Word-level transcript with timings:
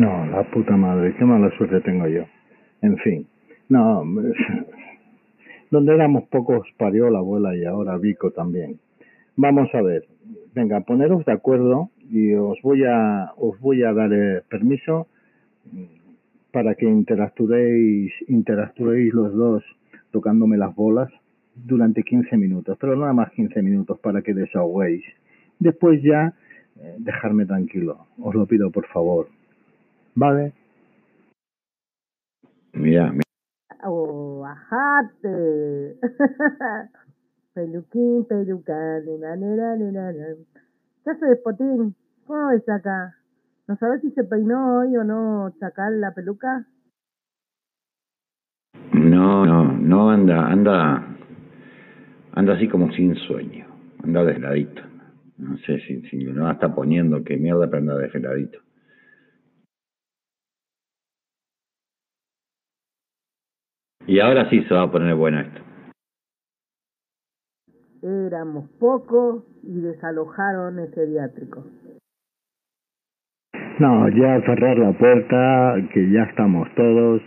No, 0.00 0.24
la 0.24 0.44
puta 0.44 0.78
madre, 0.78 1.14
qué 1.18 1.26
mala 1.26 1.50
suerte 1.58 1.78
tengo 1.82 2.08
yo. 2.08 2.22
En 2.80 2.96
fin, 2.96 3.26
no, 3.68 4.02
donde 5.70 5.94
éramos 5.94 6.24
pocos 6.30 6.66
parió 6.78 7.10
la 7.10 7.18
abuela 7.18 7.54
y 7.54 7.66
ahora 7.66 7.98
Vico 7.98 8.30
también. 8.30 8.78
Vamos 9.36 9.68
a 9.74 9.82
ver, 9.82 10.06
venga, 10.54 10.80
poneros 10.80 11.26
de 11.26 11.32
acuerdo 11.32 11.90
y 12.08 12.32
os 12.32 12.58
voy 12.62 12.84
a, 12.84 13.32
os 13.36 13.60
voy 13.60 13.82
a 13.82 13.92
dar 13.92 14.10
eh, 14.14 14.40
permiso 14.48 15.06
para 16.50 16.76
que 16.76 16.86
interactuéis, 16.86 18.10
interactuéis 18.26 19.12
los 19.12 19.34
dos 19.34 19.62
tocándome 20.12 20.56
las 20.56 20.74
bolas 20.74 21.12
durante 21.54 22.04
15 22.04 22.38
minutos, 22.38 22.78
pero 22.80 22.96
nada 22.96 23.12
más 23.12 23.32
15 23.32 23.60
minutos 23.60 24.00
para 24.00 24.22
que 24.22 24.32
desahoguéis. 24.32 25.04
Después 25.58 26.02
ya 26.02 26.32
eh, 26.80 26.94
dejarme 27.00 27.44
tranquilo, 27.44 28.06
os 28.18 28.34
lo 28.34 28.46
pido 28.46 28.70
por 28.70 28.86
favor. 28.86 29.28
¿Vale? 30.14 30.52
Mira, 32.72 33.10
mira. 33.10 33.22
Oh, 33.84 34.44
ajate. 34.44 35.98
Peluquín, 37.54 38.24
peluca, 38.26 39.00
nena, 39.00 39.36
nena. 39.76 40.12
¿Qué 41.04 41.10
haces, 41.10 41.38
Potín? 41.42 41.94
¿Cómo 42.26 42.48
ves 42.48 42.68
acá? 42.68 43.16
¿No 43.66 43.76
sabes 43.76 44.02
si 44.02 44.10
se 44.12 44.24
peinó 44.24 44.78
hoy 44.80 44.96
o 44.96 45.04
no 45.04 45.50
Chacal 45.58 46.00
la 46.00 46.12
peluca? 46.14 46.66
No, 48.92 49.46
no, 49.46 49.64
no 49.72 50.10
anda, 50.10 50.46
anda, 50.46 51.04
anda 52.32 52.54
así 52.54 52.68
como 52.68 52.92
sin 52.92 53.14
sueño, 53.16 53.66
anda 54.04 54.24
desladito. 54.24 54.82
No 55.38 55.56
sé 55.58 55.80
si, 55.80 56.02
si 56.10 56.24
no 56.24 56.50
está 56.50 56.74
poniendo 56.74 57.24
que 57.24 57.36
mierda, 57.36 57.66
pero 57.66 57.78
anda 57.78 57.96
desveladito. 57.96 58.58
Y 64.10 64.18
ahora 64.18 64.50
sí 64.50 64.60
se 64.64 64.74
va 64.74 64.82
a 64.82 64.90
poner 64.90 65.14
bueno 65.14 65.38
esto. 65.38 65.60
Éramos 68.02 68.68
pocos 68.80 69.44
y 69.62 69.80
desalojaron 69.80 70.80
el 70.80 70.92
geriátrico. 70.92 71.64
No, 73.78 74.08
ya 74.08 74.40
cerrar 74.40 74.78
la 74.78 74.98
puerta, 74.98 75.76
que 75.94 76.10
ya 76.10 76.24
estamos 76.24 76.66
todos. 76.74 77.22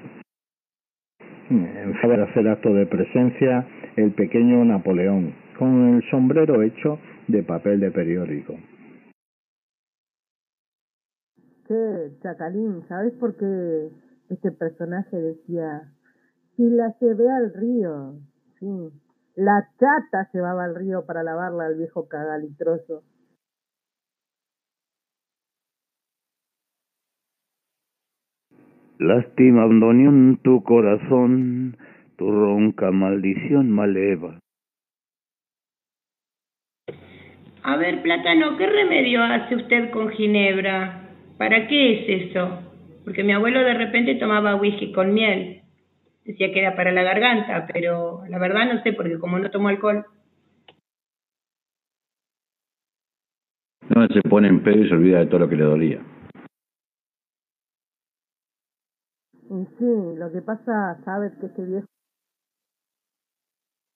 En 1.50 2.02
saber 2.02 2.20
hacer 2.20 2.50
acto 2.50 2.74
de 2.74 2.86
presencia, 2.86 3.66
el 3.96 4.14
pequeño 4.14 4.66
Napoleón, 4.66 5.34
con 5.58 5.96
el 5.96 6.04
sombrero 6.12 6.64
hecho 6.64 7.00
de 7.30 7.44
papel 7.44 7.80
de 7.80 7.92
periódico. 7.92 8.56
Che, 11.66 12.20
Chacalín, 12.22 12.86
¿sabes 12.90 13.14
por 13.14 13.38
qué 13.38 13.90
este 14.30 14.52
personaje 14.52 15.16
decía, 15.16 15.93
si 16.56 16.70
la 16.70 16.96
llevé 17.00 17.30
al 17.30 17.54
río? 17.54 18.14
Sí, 18.60 18.92
la 19.36 19.68
chata 19.80 20.30
llevaba 20.34 20.66
al 20.66 20.76
río 20.76 21.06
para 21.06 21.24
lavarla 21.24 21.66
al 21.66 21.76
viejo 21.76 22.08
cagalitroso. 22.08 23.04
Lástima 29.00 29.66
en 29.66 30.38
tu 30.44 30.64
corazón, 30.64 31.76
tu 32.16 32.32
ronca 32.32 32.92
maldición 32.92 33.72
maleva. 33.72 34.40
A 37.64 37.78
ver, 37.78 38.02
Plátano, 38.02 38.56
¿qué 38.58 38.68
remedio 38.68 39.24
hace 39.24 39.56
usted 39.56 39.90
con 39.90 40.10
ginebra? 40.10 41.10
¿Para 41.38 41.68
qué 41.68 41.94
es 41.94 42.28
eso? 42.28 42.60
Porque 43.04 43.24
mi 43.24 43.34
abuelo 43.34 43.62
de 43.62 43.74
repente 43.74 44.16
tomaba 44.16 44.56
whisky 44.56 44.94
con 44.94 45.14
miel. 45.14 45.63
Decía 46.26 46.54
que 46.54 46.60
era 46.60 46.76
para 46.76 46.92
la 46.92 47.04
garganta, 47.04 47.68
pero 47.72 48.24
la 48.28 48.40
verdad 48.40 48.74
no 48.74 48.82
sé, 48.82 48.94
porque 48.94 49.20
como 49.20 49.40
no 49.40 49.52
tomo 49.52 49.68
alcohol. 49.68 50.06
No, 53.90 54.08
se 54.08 54.22
pone 54.22 54.48
en 54.48 54.64
pedo 54.64 54.84
y 54.84 54.88
se 54.88 54.96
olvida 54.96 55.20
de 55.20 55.26
todo 55.26 55.40
lo 55.40 55.50
que 55.50 55.58
le 55.58 55.66
dolía. 55.66 56.02
Y 59.50 59.66
sí, 59.78 60.16
lo 60.18 60.32
que 60.32 60.42
pasa, 60.42 60.98
sabes 61.04 61.34
que 61.40 61.48
este 61.48 61.64
viejo 61.66 61.88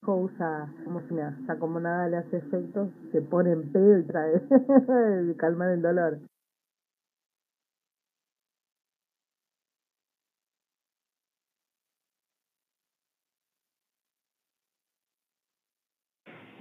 usa, 0.06 0.74
como 0.84 1.02
si 1.08 1.14
nada, 1.14 1.38
o 1.42 1.46
sea, 1.46 1.58
como 1.58 1.80
nada 1.80 2.10
le 2.10 2.18
hace 2.18 2.38
efecto, 2.38 2.92
se 3.12 3.22
pone 3.22 3.52
en 3.54 3.72
pedo 3.72 4.00
y 4.00 4.04
trae 4.04 4.42
calmar 5.38 5.70
el 5.70 5.82
dolor. 5.82 6.20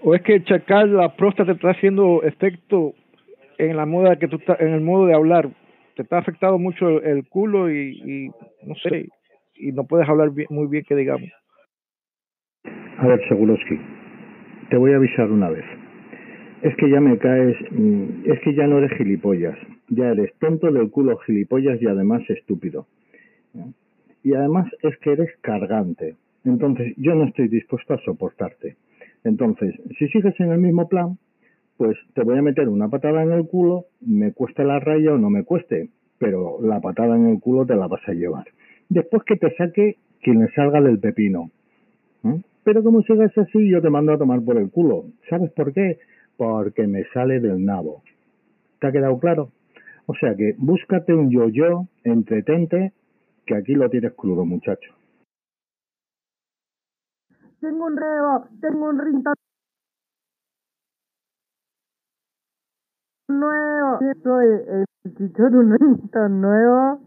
O 0.07 0.15
es 0.15 0.23
que 0.23 0.41
chacal 0.45 0.97
la 0.97 1.17
próstata 1.17 1.47
te 1.47 1.57
está 1.57 1.71
haciendo 1.71 2.23
efecto 2.23 2.95
en 3.59 3.77
la 3.77 3.87
moda 3.87 4.15
que 4.21 4.29
tú 4.29 4.37
estás, 4.37 4.61
en 4.61 4.69
el 4.69 4.81
modo 4.81 5.07
de 5.07 5.15
hablar 5.15 5.51
te 5.97 6.03
está 6.03 6.19
afectado 6.19 6.61
mucho 6.61 7.03
el, 7.03 7.27
culo 7.27 7.69
y, 7.73 8.31
no 8.63 8.77
sé 8.77 9.09
y 9.57 9.73
no 9.73 9.83
puedes 9.85 10.09
hablar 10.09 10.31
bien, 10.31 10.47
muy 10.51 10.69
bien 10.69 10.85
que 10.87 10.95
digamos 10.95 11.29
A 12.99 13.07
ver, 13.09 13.21
Seguroski, 13.29 13.81
te 14.71 14.77
voy 14.77 14.93
a 14.93 14.97
avisar 14.97 15.29
una 15.29 15.51
vez. 15.51 15.65
Es 16.63 16.77
que 16.77 16.89
ya 16.89 17.01
me 17.01 17.19
caes, 17.19 17.57
mm, 17.73 18.31
es 18.31 18.39
que 18.41 18.55
ya 18.55 18.69
no 18.69 18.79
eres 18.79 18.97
gilipollas, 18.97 19.59
ya 19.89 20.11
eres 20.13 20.33
tonto 20.39 20.71
del 20.71 20.89
culo 20.89 21.17
gilipollas 21.19 21.83
y 21.83 21.87
además 21.87 22.23
estúpido. 22.31 22.87
Y 24.23 24.35
además 24.35 24.71
es 24.83 24.97
que 24.99 25.15
eres 25.15 25.31
cargante. 25.41 26.15
Entonces 26.45 26.95
yo 26.97 27.17
no 27.17 27.25
estoy 27.25 27.49
dispuesto 27.49 27.95
a 27.95 27.99
soportarte. 28.05 28.77
Entonces, 29.27 29.75
si 29.99 30.07
sigues 30.09 30.39
en 30.39 30.53
el 30.53 30.59
mismo 30.59 30.89
plan, 30.89 31.19
pues 31.77 31.97
te 32.15 32.23
voy 32.23 32.39
a 32.39 32.43
meter 32.43 32.69
una 32.69 32.89
patada 32.89 33.25
en 33.25 33.33
el 33.33 33.49
culo, 33.49 33.87
me 34.01 34.33
cueste 34.33 34.63
la 34.63 34.79
raya 34.79 35.15
o 35.15 35.19
no 35.19 35.31
me 35.31 35.43
cueste, 35.43 35.91
pero 36.19 36.59
la 36.63 36.81
patada 36.81 37.17
en 37.17 37.27
el 37.27 37.41
culo 37.41 37.67
te 37.67 37.75
la 37.75 37.89
vas 37.89 38.03
a 38.07 38.13
llevar. 38.13 38.45
Después 38.89 39.25
que 39.25 39.35
te 39.35 39.53
saque 39.57 39.97
quien 40.23 40.39
le 40.39 40.49
salga 40.53 40.81
del 40.81 41.01
pepino. 41.01 41.51
¿eh? 42.23 42.41
Pero 42.63 42.85
como 42.85 43.03
sigas 43.03 43.37
así, 43.37 43.69
yo 43.69 43.83
te 43.83 43.91
mando 43.91 44.13
a 44.13 44.19
tomar 44.19 44.41
por 44.43 44.59
el 44.59 44.71
culo. 44.71 45.07
¿Sabes 45.29 45.51
por 45.51 45.73
qué? 45.73 45.99
Porque 46.37 46.87
me 46.87 47.03
sale 47.13 47.41
del 47.41 47.65
nabo. 47.65 48.03
¿Te 48.79 48.87
ha 48.87 48.93
quedado 48.93 49.19
claro? 49.19 49.51
O 50.07 50.15
sea 50.15 50.37
que 50.37 50.55
búscate 50.57 51.13
un 51.13 51.33
yo-yo, 51.33 51.89
entretente, 52.05 52.93
que 53.45 53.57
aquí 53.57 53.75
lo 53.75 53.91
tienes 53.91 54.13
crudo, 54.13 54.45
muchacho. 54.45 54.95
Tengo 57.67 57.85
un 57.87 57.97
rebo, 57.97 58.47
tengo 58.61 58.89
un 58.91 58.99
ringtone 59.01 59.35
nuevo. 63.27 63.99
Soy 64.23 64.47
el 64.69 64.85
chichón, 65.17 65.57
un 65.57 65.77
ringtone 65.77 66.29
nuevo. 66.29 67.01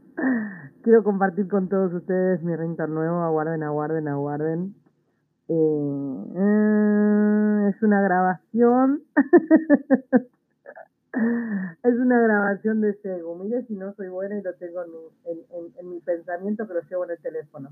Quiero 0.83 1.01
compartir 1.05 1.47
con 1.47 1.69
todos 1.69 1.93
ustedes 1.93 2.43
mi 2.43 2.53
ringtone 2.57 2.93
nuevo. 2.93 3.21
Aguarden, 3.21 3.63
aguarden, 3.63 4.09
aguarden. 4.09 4.75
Eh, 5.47 6.25
es 7.69 7.81
una 7.81 8.01
grabación. 8.01 9.03
es 11.83 11.95
una 11.95 12.19
grabación 12.19 12.81
de 12.81 12.95
Segu. 12.95 13.33
Mire 13.37 13.63
si 13.63 13.75
no 13.77 13.93
soy 13.93 14.09
buena 14.09 14.37
y 14.37 14.41
lo 14.41 14.53
tengo 14.55 14.83
en 14.83 14.91
mi, 14.91 14.97
en, 15.23 15.37
en, 15.51 15.71
en 15.79 15.89
mi 15.89 16.01
pensamiento 16.01 16.67
que 16.67 16.73
lo 16.73 16.81
llevo 16.81 17.05
en 17.05 17.11
el 17.11 17.19
teléfono. 17.19 17.69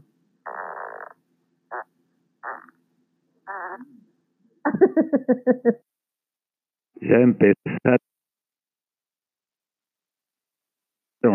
Ya 7.01 7.17
empezaron 7.17 7.99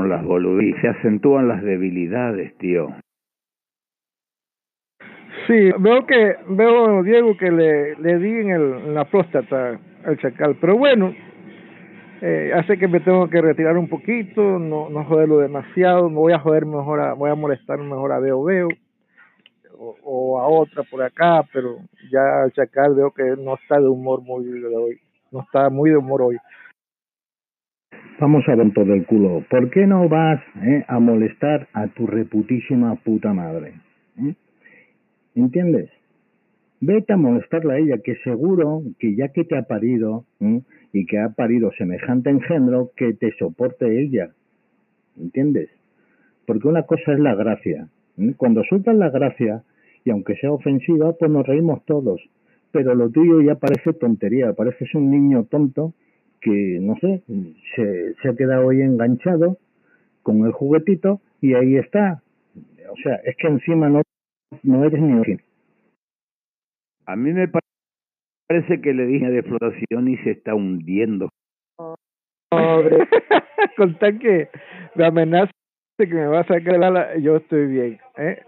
las 0.09 0.25
boludices, 0.25 0.81
se 0.81 0.89
acentúan 0.89 1.49
las 1.49 1.63
debilidades, 1.63 2.57
tío. 2.59 2.89
Sí, 5.47 5.71
veo 5.79 6.07
que, 6.07 6.37
veo, 6.49 7.03
Diego, 7.03 7.37
que 7.37 7.51
le, 7.51 7.97
le 7.97 8.19
di 8.19 8.31
en, 8.31 8.51
el, 8.51 8.95
la 8.95 9.05
próstata 9.05 9.79
al 10.05 10.19
chacal, 10.19 10.57
pero 10.61 10.77
bueno, 10.77 11.15
eh, 12.21 12.53
hace 12.55 12.79
que 12.79 12.87
me 12.87 13.01
tengo 13.01 13.29
que 13.29 13.41
retirar 13.41 13.77
un 13.77 13.89
poquito, 13.89 14.59
no, 14.59 14.89
no 14.89 15.05
joderlo 15.05 15.39
demasiado, 15.39 16.09
me 16.09 16.17
voy 16.17 16.33
a 16.33 16.39
joder 16.39 16.67
mejor, 16.67 17.01
a, 17.01 17.15
voy 17.15 17.31
a 17.31 17.35
molestar 17.35 17.79
mejor 17.79 18.13
a 18.13 18.21
Veo 18.21 18.45
Veo 18.45 18.69
o, 20.05 20.41
a 20.41 20.49
otra 20.49 20.83
por 20.85 21.03
acá, 21.03 21.43
pero 21.53 21.79
ya 22.11 22.49
chacal 22.55 22.95
veo 22.95 23.11
que 23.11 23.23
no 23.43 23.55
está 23.55 23.81
de 23.81 23.89
humor 23.89 24.23
muy 24.23 24.45
de 24.45 24.77
hoy, 24.77 24.99
no 25.31 25.41
está 25.41 25.71
muy 25.71 25.91
de 25.91 25.97
humor 25.97 26.23
hoy. 26.23 26.37
Vamos 28.21 28.45
a 28.49 28.55
ver 28.55 28.73
todo 28.73 28.95
el 28.95 29.05
culo. 29.07 29.45
¿Por 29.51 29.71
qué 29.71 29.87
no 29.87 30.09
vas 30.09 30.41
eh, 30.63 30.85
a 30.87 31.01
molestar 31.01 31.69
a 31.73 31.89
tu 31.89 32.07
reputísima 32.07 32.95
puta 32.97 33.33
madre? 33.33 33.75
¿eh? 34.19 34.35
¿Entiendes? 35.35 35.91
Vete 36.81 37.13
a 37.13 37.17
molestarla 37.17 37.75
a 37.75 37.79
ella, 37.79 37.99
que 38.05 38.17
seguro 38.23 38.83
que 38.99 39.15
ya 39.17 39.29
que 39.29 39.45
te 39.45 39.57
ha 39.57 39.63
parido 39.63 40.25
¿eh? 40.41 40.61
y 40.93 41.07
que 41.07 41.19
ha 41.19 41.31
parido 41.31 41.73
semejante 41.79 42.31
engendro, 42.31 42.91
que 42.97 43.13
te 43.15 43.33
soporte 43.39 44.03
ella. 44.03 44.31
¿Entiendes? 45.17 45.71
porque 46.47 46.69
una 46.69 46.83
cosa 46.83 47.13
es 47.13 47.19
la 47.19 47.35
gracia. 47.35 47.89
¿eh? 48.19 48.35
Cuando 48.37 48.63
sueltas 48.65 48.95
la 48.97 49.11
gracia, 49.11 49.63
y 50.05 50.11
aunque 50.11 50.37
sea 50.37 50.53
ofensiva, 50.53 51.13
pues 51.13 51.31
nos 51.31 51.47
reímos 51.47 51.85
todos. 51.85 52.21
Pero 52.71 52.95
lo 52.95 53.11
tuyo 53.11 53.41
ya 53.43 53.57
parece 53.57 53.93
tontería, 53.93 54.53
pareces 54.55 54.95
un 54.95 55.11
niño 55.11 55.45
tonto 55.45 55.95
que, 56.41 56.79
no 56.81 56.97
sé, 56.97 57.23
se, 57.77 58.15
se 58.15 58.29
ha 58.29 58.35
quedado 58.35 58.67
hoy 58.67 58.83
enganchado 58.83 59.59
con 60.23 60.45
el 60.45 60.53
juguetito 60.53 61.21
y 61.41 61.55
ahí 61.55 61.77
está. 61.77 62.23
O 62.91 62.97
sea, 63.03 63.17
es 63.25 63.37
que 63.37 63.49
encima 63.49 63.89
no, 63.89 64.03
no 64.63 64.85
eres 64.85 65.01
ni 65.01 65.13
original. 65.15 65.45
A 67.07 67.17
mí 67.17 67.33
me 67.33 67.49
parece 68.49 68.81
que 68.81 68.93
le 68.93 69.07
dije 69.07 69.31
de 69.31 69.43
flotación 69.43 70.09
y 70.09 70.17
se 70.19 70.31
está 70.31 70.55
hundiendo. 70.55 71.29
Pobre. 72.51 73.09
Contar 73.77 74.19
que 74.19 74.49
me 74.95 75.07
amenaza 75.07 75.51
que 75.99 76.07
me 76.07 76.27
va 76.27 76.41
a 76.41 76.47
sacar 76.47 76.79
la 76.79 76.89
ala, 76.89 77.17
yo 77.19 77.37
estoy 77.37 77.67
bien. 77.67 78.01
¿eh? 78.17 78.43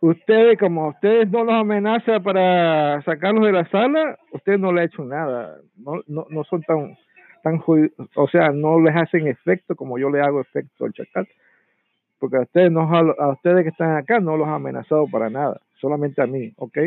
Ustedes, 0.00 0.58
como 0.58 0.88
ustedes 0.88 1.30
no 1.30 1.44
los 1.44 1.54
amenaza 1.54 2.20
para 2.20 3.02
sacarlos 3.02 3.44
de 3.44 3.52
la 3.52 3.68
sala, 3.68 4.18
ustedes 4.32 4.58
no 4.58 4.72
le 4.72 4.80
ha 4.80 4.84
hecho 4.84 5.04
nada. 5.04 5.58
No, 5.76 6.00
no, 6.06 6.26
no 6.30 6.44
son 6.44 6.62
tan, 6.62 6.96
tan, 7.42 7.60
o 8.14 8.28
sea, 8.28 8.48
no 8.50 8.80
les 8.80 8.96
hacen 8.96 9.26
efecto 9.26 9.76
como 9.76 9.98
yo 9.98 10.08
le 10.08 10.22
hago 10.22 10.40
efecto 10.40 10.86
al 10.86 10.94
chacal. 10.94 11.28
Porque 12.18 12.38
a 12.38 12.40
ustedes, 12.40 12.72
no, 12.72 12.82
a 12.82 13.28
ustedes 13.32 13.62
que 13.62 13.68
están 13.70 13.96
acá 13.96 14.20
no 14.20 14.38
los 14.38 14.48
ha 14.48 14.54
amenazado 14.54 15.06
para 15.10 15.28
nada, 15.28 15.60
solamente 15.80 16.22
a 16.22 16.26
mí, 16.26 16.50
¿ok? 16.56 16.78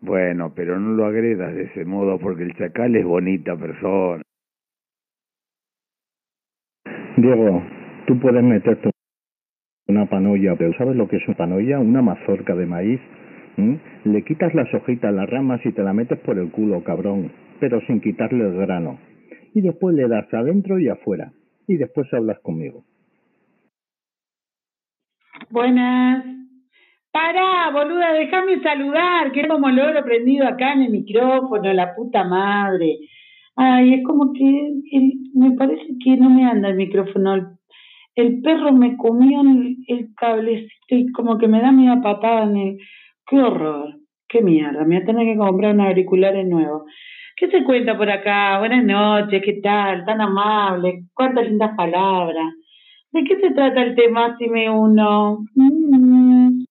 Bueno, 0.00 0.52
pero 0.54 0.78
no 0.78 0.92
lo 0.92 1.06
agredas 1.06 1.52
de 1.54 1.64
ese 1.64 1.84
modo 1.84 2.18
porque 2.20 2.44
el 2.44 2.56
chacal 2.56 2.94
es 2.94 3.04
bonita 3.04 3.56
persona. 3.56 4.22
Diego, 7.16 7.62
tú 8.08 8.18
puedes 8.18 8.42
meterte 8.42 8.90
una 9.86 10.06
panolla, 10.06 10.56
pero 10.56 10.72
¿sabes 10.78 10.96
lo 10.96 11.08
que 11.08 11.16
es 11.16 11.28
una 11.28 11.36
panolla? 11.36 11.78
Una 11.78 12.02
mazorca 12.02 12.54
de 12.54 12.66
maíz. 12.66 13.00
Le 14.04 14.24
quitas 14.24 14.54
las 14.54 14.72
hojitas, 14.72 15.12
las 15.12 15.28
ramas 15.28 15.60
y 15.64 15.72
te 15.72 15.82
la 15.82 15.92
metes 15.92 16.18
por 16.20 16.38
el 16.38 16.50
culo, 16.50 16.82
cabrón, 16.84 17.32
pero 17.60 17.80
sin 17.86 18.00
quitarle 18.00 18.44
el 18.44 18.56
grano. 18.56 18.98
Y 19.54 19.60
después 19.60 19.94
le 19.94 20.08
das 20.08 20.32
adentro 20.32 20.78
y 20.78 20.88
afuera. 20.88 21.32
Y 21.66 21.76
después 21.76 22.12
hablas 22.14 22.38
conmigo. 22.40 22.84
Buenas. 25.50 26.24
Pará, 27.12 27.70
boluda, 27.72 28.12
déjame 28.12 28.62
saludar, 28.62 29.32
que 29.32 29.46
como 29.48 29.68
lo 29.70 29.88
he 29.88 30.02
prendido 30.02 30.46
acá 30.46 30.72
en 30.74 30.82
el 30.82 30.90
micrófono, 30.92 31.72
la 31.72 31.94
puta 31.94 32.24
madre. 32.24 32.98
Ay, 33.56 33.94
es 33.94 34.04
como 34.04 34.32
que 34.32 34.44
el- 34.92 35.18
me 35.34 35.52
parece 35.52 35.86
que 36.04 36.16
no 36.16 36.30
me 36.30 36.44
anda 36.46 36.68
el 36.68 36.76
micrófono. 36.76 37.57
El, 38.18 38.42
perro 38.42 38.72
me 38.72 38.96
comió 38.96 39.42
el, 39.42 40.08
cablecito 40.16 40.72
y 40.88 41.12
como 41.12 41.38
que 41.38 41.46
me 41.46 41.60
da 41.60 41.70
media 41.70 42.00
patada 42.02 42.42
en 42.42 42.56
el... 42.56 42.78
Qué 43.24 43.38
horror, 43.38 43.94
qué 44.28 44.42
mierda, 44.42 44.80
me 44.84 44.96
voy 44.96 45.02
a 45.04 45.06
tener 45.06 45.24
que 45.24 45.38
comprar 45.38 45.74
unos 45.74 45.86
auriculares 45.86 46.44
nuevos. 46.48 46.82
¿Qué 47.36 47.48
se 47.48 47.62
cuenta 47.62 47.96
por 47.96 48.10
acá? 48.10 48.58
Buenas 48.58 48.84
noches, 48.84 49.40
¿qué 49.44 49.60
tal? 49.62 50.04
Tan 50.04 50.20
amable, 50.20 51.04
cuántas 51.14 51.46
lindas 51.46 51.76
palabras. 51.76 52.46
¿De 53.12 53.22
qué 53.22 53.38
se 53.38 53.52
trata 53.52 53.82
el 53.82 53.94
tema, 53.94 54.36
si 54.36 54.48
me 54.48 54.68
uno? 54.68 55.44
Mm. 55.54 56.64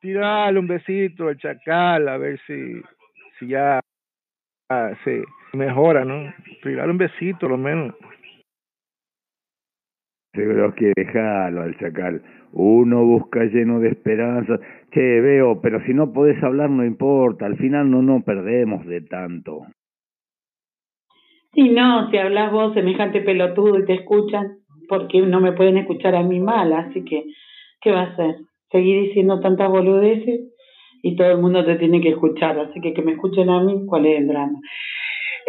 Tirale 0.00 0.60
un 0.60 0.68
besito 0.68 1.26
al 1.26 1.36
chacal 1.36 2.06
a 2.06 2.16
ver 2.16 2.38
si, 2.46 2.80
si 3.40 3.48
ya 3.48 3.80
ah, 4.68 4.92
se 5.02 5.24
mejora, 5.52 6.04
¿no? 6.04 6.32
Tirale 6.62 6.92
un 6.92 6.98
besito, 6.98 7.48
lo 7.48 7.58
menos. 7.58 7.96
Seguro 10.38 10.72
que 10.76 10.92
dejarlo 10.94 11.62
al 11.62 11.76
chacal. 11.78 12.22
Uno 12.52 13.04
busca 13.04 13.42
lleno 13.42 13.80
de 13.80 13.88
esperanza. 13.88 14.60
Che, 14.92 15.20
veo, 15.20 15.60
pero 15.60 15.84
si 15.84 15.92
no 15.92 16.12
podés 16.12 16.40
hablar 16.44 16.70
no 16.70 16.84
importa. 16.84 17.44
Al 17.44 17.56
final 17.56 17.90
no 17.90 18.02
nos 18.02 18.22
perdemos 18.22 18.86
de 18.86 19.00
tanto. 19.00 19.66
Sí, 21.54 21.70
no, 21.70 22.08
si 22.08 22.18
hablas 22.18 22.52
vos, 22.52 22.72
semejante 22.72 23.20
pelotudo, 23.20 23.80
y 23.80 23.84
te 23.84 23.94
escuchan, 23.94 24.58
porque 24.88 25.20
no 25.22 25.40
me 25.40 25.54
pueden 25.54 25.76
escuchar 25.76 26.14
a 26.14 26.22
mí 26.22 26.38
mal, 26.38 26.72
así 26.72 27.04
que, 27.04 27.24
¿qué 27.80 27.90
va 27.90 28.02
a 28.02 28.12
hacer? 28.12 28.36
Seguir 28.70 29.08
diciendo 29.08 29.40
tantas 29.40 29.68
boludeces 29.68 30.52
y 31.02 31.16
todo 31.16 31.32
el 31.32 31.38
mundo 31.38 31.64
te 31.64 31.74
tiene 31.76 32.00
que 32.00 32.10
escuchar, 32.10 32.60
así 32.60 32.80
que 32.80 32.94
que 32.94 33.02
me 33.02 33.12
escuchen 33.12 33.50
a 33.50 33.60
mí, 33.64 33.86
¿cuál 33.86 34.06
es 34.06 34.20
el 34.20 34.28
drama? 34.28 34.60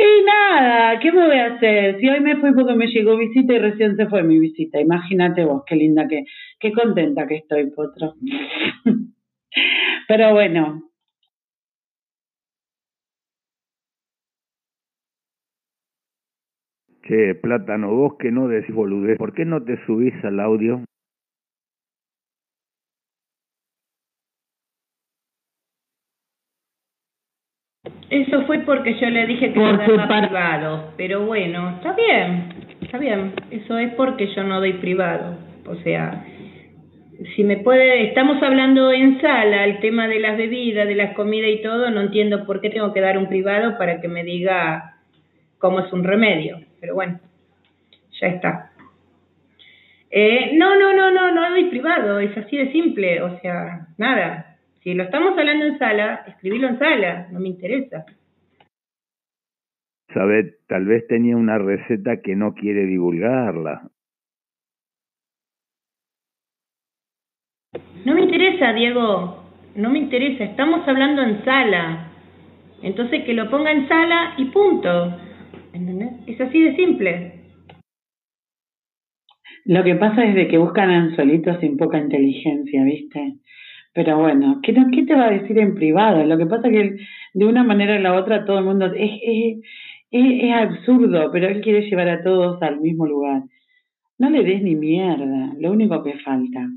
Y 0.02 0.24
nada, 0.26 0.98
¿qué 1.02 1.12
me 1.12 1.28
voy 1.28 1.38
a 1.38 1.56
hacer? 1.56 2.00
Si 2.00 2.08
hoy 2.10 2.22
me 2.22 2.38
fui 2.38 2.54
porque 2.54 2.74
me 2.76 2.88
llegó 2.88 3.18
visita 3.18 3.54
y 3.54 3.60
recién 3.60 3.98
se 3.98 4.08
fue 4.08 4.24
mi 4.24 4.40
visita, 4.40 4.80
imagínate 4.80 5.44
vos, 5.44 5.64
qué 5.68 5.76
linda 5.76 6.08
que, 6.08 6.24
qué 6.60 6.72
contenta 6.72 7.28
que 7.28 7.36
estoy, 7.38 7.70
Potro. 7.72 8.14
Pero 10.08 10.34
bueno, 10.34 10.84
Che, 17.04 17.36
plátano, 17.36 17.94
vos 17.94 18.14
que 18.20 18.32
no 18.32 18.48
decís 18.48 18.74
boludez, 18.74 19.18
¿por 19.18 19.34
qué 19.34 19.44
no 19.44 19.62
te 19.64 19.84
subís 19.86 20.14
al 20.24 20.40
audio? 20.40 20.84
Eso 28.10 28.44
fue 28.46 28.60
porque 28.60 28.96
yo 29.00 29.10
le 29.10 29.28
dije 29.28 29.54
que 29.54 29.60
Por 29.60 29.74
no 29.78 29.86
tu 29.86 29.96
daba 29.96 30.08
par- 30.08 30.28
privado, 30.28 30.94
pero 30.98 31.26
bueno, 31.26 31.70
está 31.78 31.94
bien, 31.94 32.54
está 32.82 32.98
bien. 32.98 33.34
Eso 33.52 33.78
es 33.78 33.94
porque 33.94 34.34
yo 34.34 34.44
no 34.44 34.60
doy 34.60 34.74
privado. 34.74 35.38
O 35.68 35.76
sea, 35.84 36.24
si 37.36 37.44
me 37.44 37.58
puede, 37.58 38.06
estamos 38.08 38.42
hablando 38.42 38.92
en 38.92 39.22
sala, 39.22 39.66
el 39.66 39.80
tema 39.80 40.08
de 40.08 40.20
las 40.20 40.38
bebidas, 40.38 40.88
de 40.88 40.96
las 40.96 41.14
comidas 41.14 41.52
y 41.52 41.62
todo, 41.62 41.92
no 41.92 42.02
entiendo 42.02 42.46
por 42.46 42.62
qué 42.62 42.70
tengo 42.72 42.94
que 42.94 43.02
dar 43.02 43.18
un 43.18 43.28
privado 43.28 43.78
para 43.78 44.02
que 44.02 44.08
me 44.08 44.24
diga 44.24 44.96
cómo 45.60 45.82
es 45.82 45.94
un 45.94 46.04
remedio. 46.04 46.60
Pero 46.82 46.96
bueno, 46.96 47.20
ya 48.20 48.28
está. 48.28 48.72
Eh, 50.10 50.54
no, 50.56 50.80
no, 50.80 50.94
no, 50.96 51.12
no, 51.12 51.32
no 51.32 51.50
doy 51.52 51.66
privado, 51.66 52.20
es 52.20 52.36
así 52.36 52.58
de 52.58 52.72
simple, 52.72 53.22
o 53.22 53.40
sea, 53.42 53.86
nada. 54.00 54.49
Si 54.82 54.94
lo 54.94 55.04
estamos 55.04 55.38
hablando 55.38 55.66
en 55.66 55.78
sala, 55.78 56.24
escribilo 56.28 56.70
en 56.70 56.80
sala, 56.80 57.28
no 57.32 57.40
me 57.40 57.50
interesa. 57.50 58.06
Sabes, 60.14 60.66
tal 60.68 60.86
vez 60.86 61.06
tenía 61.08 61.36
una 61.36 61.58
receta 61.58 62.22
que 62.22 62.36
no 62.36 62.54
quiere 62.54 62.86
divulgarla. 62.86 63.92
No 68.06 68.16
me 68.16 68.22
interesa, 68.22 68.74
Diego, 68.74 69.44
no 69.76 69.90
me 69.90 70.00
interesa, 70.00 70.46
estamos 70.46 70.88
hablando 70.88 71.22
en 71.22 71.44
sala. 71.44 72.12
Entonces 72.82 73.26
que 73.26 73.34
lo 73.34 73.50
ponga 73.50 73.72
en 73.72 73.88
sala 73.88 74.36
y 74.38 74.46
punto. 74.46 75.20
¿Entendés? 75.74 76.14
Es 76.26 76.42
así 76.42 76.62
de 76.62 76.76
simple. 76.76 77.34
Lo 79.66 79.84
que 79.84 79.96
pasa 79.96 80.24
es 80.24 80.34
de 80.34 80.48
que 80.48 80.58
buscan 80.58 80.90
anzuelitos 80.90 81.60
sin 81.60 81.78
poca 81.78 82.00
inteligencia, 82.00 82.84
¿viste? 82.84 83.36
Pero 83.94 84.20
bueno, 84.20 84.60
¿qué, 84.64 84.74
¿qué 84.94 85.04
te 85.04 85.16
va 85.16 85.28
a 85.28 85.32
decir 85.32 85.58
en 85.58 85.76
privado? 85.76 86.24
Lo 86.24 86.38
que 86.38 86.46
pasa 86.46 86.68
es 86.68 86.74
que 86.74 87.06
de 87.34 87.46
una 87.46 87.64
manera 87.64 87.96
o 87.96 88.00
la 88.00 88.14
otra 88.14 88.46
todo 88.46 88.60
el 88.60 88.66
mundo... 88.66 88.86
Es, 88.88 89.12
es, 89.24 89.58
es, 90.12 90.44
es 90.44 90.54
absurdo, 90.54 91.30
pero 91.32 91.48
él 91.48 91.62
quiere 91.62 91.88
llevar 91.90 92.10
a 92.10 92.24
todos 92.24 92.62
al 92.62 92.80
mismo 92.80 93.06
lugar. 93.06 93.44
No 94.18 94.30
le 94.30 94.44
des 94.44 94.62
ni 94.62 94.76
mierda, 94.76 95.54
lo 95.58 95.72
único 95.72 96.04
que 96.04 96.20
falta. 96.20 96.68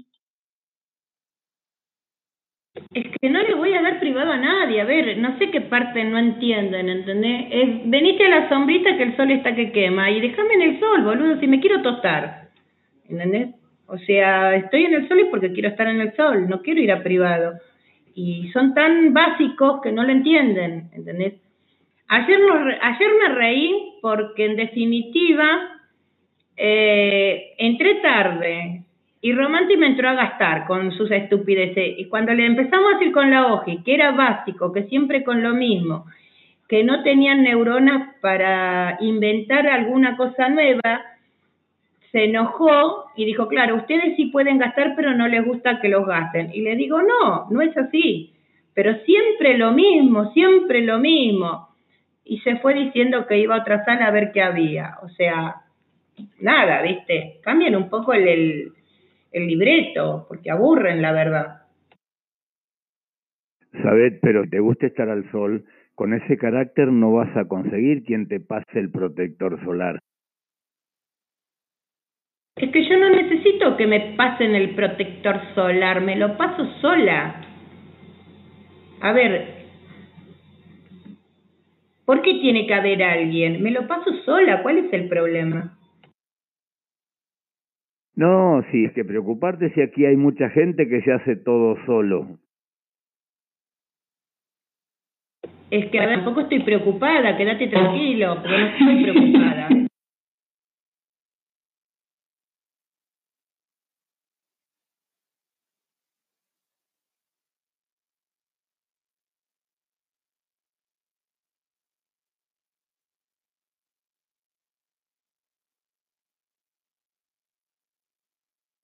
Es 2.94 3.04
que 3.20 3.28
no 3.28 3.42
le 3.42 3.54
voy 3.54 3.74
a 3.74 3.82
dar 3.82 4.00
privado 4.00 4.32
a 4.32 4.36
nadie. 4.38 4.80
A 4.80 4.84
ver, 4.84 5.18
no 5.18 5.36
sé 5.38 5.50
qué 5.50 5.60
parte 5.60 6.04
no 6.04 6.18
entienden, 6.18 6.88
¿entendés? 6.88 7.46
Es, 7.50 7.90
venite 7.90 8.24
a 8.26 8.40
la 8.40 8.48
sombrita 8.48 8.96
que 8.96 9.02
el 9.02 9.16
sol 9.16 9.30
está 9.30 9.54
que 9.54 9.72
quema 9.72 10.10
y 10.10 10.20
déjame 10.20 10.54
en 10.54 10.62
el 10.62 10.80
sol, 10.80 11.04
boludo, 11.04 11.38
si 11.40 11.46
me 11.46 11.60
quiero 11.60 11.82
tostar. 11.82 12.48
¿Entendés? 13.08 13.54
O 13.92 13.98
sea, 13.98 14.56
estoy 14.56 14.86
en 14.86 14.94
el 14.94 15.06
sol 15.06 15.20
es 15.20 15.26
porque 15.26 15.52
quiero 15.52 15.68
estar 15.68 15.86
en 15.86 16.00
el 16.00 16.16
sol, 16.16 16.48
no 16.48 16.62
quiero 16.62 16.80
ir 16.80 16.90
a 16.90 17.02
privado. 17.02 17.58
Y 18.14 18.50
son 18.52 18.72
tan 18.72 19.12
básicos 19.12 19.82
que 19.82 19.92
no 19.92 20.02
lo 20.02 20.10
entienden, 20.10 20.88
¿entendés? 20.94 21.34
Ayer, 22.08 22.40
ayer 22.80 23.10
me 23.20 23.34
reí 23.34 23.98
porque 24.00 24.46
en 24.46 24.56
definitiva 24.56 25.44
eh, 26.56 27.52
entré 27.58 27.96
tarde 27.96 28.82
y 29.20 29.32
Romanti 29.34 29.76
me 29.76 29.88
entró 29.88 30.08
a 30.08 30.14
gastar 30.14 30.66
con 30.66 30.92
sus 30.92 31.10
estupideces. 31.10 31.98
Y 31.98 32.06
cuando 32.06 32.32
le 32.32 32.46
empezamos 32.46 32.94
a 32.94 32.98
decir 32.98 33.12
con 33.12 33.30
la 33.30 33.52
OJI 33.52 33.82
que 33.82 33.92
era 33.92 34.12
básico, 34.12 34.72
que 34.72 34.84
siempre 34.84 35.22
con 35.22 35.42
lo 35.42 35.52
mismo, 35.52 36.06
que 36.66 36.82
no 36.82 37.02
tenían 37.02 37.42
neuronas 37.42 38.16
para 38.22 38.96
inventar 39.00 39.66
alguna 39.66 40.16
cosa 40.16 40.48
nueva, 40.48 41.11
se 42.12 42.24
enojó 42.24 43.06
y 43.16 43.24
dijo, 43.24 43.48
claro, 43.48 43.76
ustedes 43.76 44.16
sí 44.16 44.26
pueden 44.26 44.58
gastar, 44.58 44.94
pero 44.96 45.14
no 45.14 45.26
les 45.28 45.44
gusta 45.44 45.80
que 45.80 45.88
los 45.88 46.06
gasten. 46.06 46.50
Y 46.52 46.60
le 46.60 46.76
digo, 46.76 47.00
no, 47.02 47.48
no 47.50 47.62
es 47.62 47.76
así. 47.76 48.34
Pero 48.74 48.94
siempre 49.04 49.58
lo 49.58 49.72
mismo, 49.72 50.30
siempre 50.32 50.82
lo 50.82 50.98
mismo. 50.98 51.68
y 52.24 52.38
se 52.40 52.56
fue 52.56 52.74
diciendo 52.74 53.26
que 53.26 53.38
iba 53.38 53.56
a 53.56 53.60
otra 53.60 53.84
sala 53.84 54.06
a 54.06 54.10
ver 54.10 54.30
qué 54.32 54.42
había. 54.42 54.98
O 55.02 55.08
sea, 55.08 55.56
nada, 56.40 56.82
¿viste? 56.82 57.40
Cambien 57.42 57.76
un 57.76 57.88
poco 57.90 58.12
el, 58.12 58.28
el, 58.28 58.72
el 59.32 59.46
libreto, 59.46 60.26
porque 60.28 60.50
aburren, 60.50 61.02
la 61.02 61.12
verdad. 61.12 61.62
Sabed, 63.82 64.18
pero 64.20 64.44
te 64.48 64.60
gusta 64.60 64.86
estar 64.86 65.08
al 65.08 65.30
sol, 65.30 65.64
con 65.94 66.14
ese 66.14 66.36
carácter 66.36 66.88
no 66.88 67.12
vas 67.12 67.34
a 67.36 67.46
conseguir 67.46 68.04
quien 68.04 68.28
te 68.28 68.38
pase 68.40 68.78
el 68.78 68.90
protector 68.90 69.62
solar. 69.64 69.98
Es 72.62 72.70
que 72.70 72.88
yo 72.88 72.96
no 72.96 73.10
necesito 73.10 73.76
que 73.76 73.88
me 73.88 74.14
pasen 74.16 74.54
el 74.54 74.76
protector 74.76 75.40
solar, 75.56 76.00
me 76.00 76.14
lo 76.14 76.36
paso 76.36 76.64
sola. 76.80 77.44
A 79.00 79.12
ver, 79.12 79.66
¿por 82.04 82.22
qué 82.22 82.34
tiene 82.34 82.68
que 82.68 82.72
haber 82.72 83.02
alguien? 83.02 83.64
Me 83.64 83.72
lo 83.72 83.88
paso 83.88 84.12
sola, 84.24 84.62
¿cuál 84.62 84.78
es 84.78 84.92
el 84.92 85.08
problema? 85.08 85.76
No, 88.14 88.62
sí, 88.70 88.84
es 88.84 88.92
que 88.92 89.04
preocuparte 89.04 89.70
si 89.70 89.82
aquí 89.82 90.06
hay 90.06 90.16
mucha 90.16 90.48
gente 90.50 90.88
que 90.88 91.02
se 91.02 91.12
hace 91.12 91.34
todo 91.34 91.76
solo. 91.84 92.38
Es 95.68 95.90
que 95.90 95.98
tampoco 95.98 96.42
estoy 96.42 96.60
preocupada, 96.60 97.36
quédate 97.36 97.66
tranquilo, 97.66 98.36
porque 98.36 98.56
no 98.56 98.66
estoy 98.66 99.02
preocupada. 99.02 99.81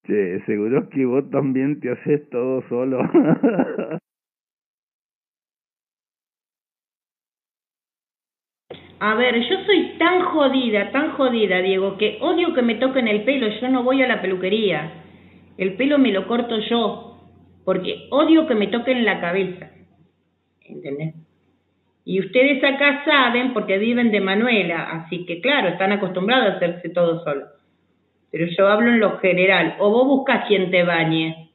Che, 0.09 0.41
seguro 0.47 0.89
que 0.89 1.05
vos 1.05 1.29
también 1.29 1.81
te 1.81 1.91
haces 1.91 2.31
todo 2.31 2.63
solo. 2.71 2.99
A 9.01 9.15
ver, 9.15 9.35
yo 9.39 9.65
soy 9.67 9.99
tan 9.99 10.23
jodida, 10.23 10.91
tan 10.93 11.13
jodida, 11.13 11.59
Diego, 11.59 11.99
que 11.99 12.17
odio 12.23 12.55
que 12.55 12.63
me 12.63 12.77
toquen 12.77 13.07
el 13.07 13.23
pelo. 13.25 13.49
Yo 13.61 13.69
no 13.69 13.83
voy 13.83 14.03
a 14.03 14.09
la 14.09 14.23
peluquería. 14.23 14.91
El 15.59 15.75
pelo 15.75 15.99
me 15.99 16.11
lo 16.11 16.27
corto 16.27 16.59
yo, 16.59 17.19
porque 17.67 18.09
odio 18.11 18.47
que 18.47 18.55
me 18.55 18.69
toquen 18.69 19.05
la 19.05 19.21
cabeza. 19.21 19.71
¿Entendés? 20.67 21.17
Y 22.07 22.21
ustedes 22.21 22.65
acá 22.65 23.05
saben 23.05 23.53
porque 23.53 23.77
viven 23.77 24.11
de 24.11 24.23
Manuela, 24.23 24.85
así 24.91 25.27
que 25.27 25.43
claro, 25.43 25.69
están 25.69 25.93
acostumbrados 25.93 26.55
a 26.55 26.57
hacerse 26.57 26.89
todo 26.89 27.23
solo. 27.23 27.58
Pero 28.31 28.47
yo 28.47 28.69
hablo 28.69 28.91
en 28.91 29.01
lo 29.01 29.19
general. 29.19 29.77
O 29.79 29.91
vos 29.91 30.07
buscas 30.07 30.47
quien 30.47 30.71
te 30.71 30.83
bañe. 30.85 31.51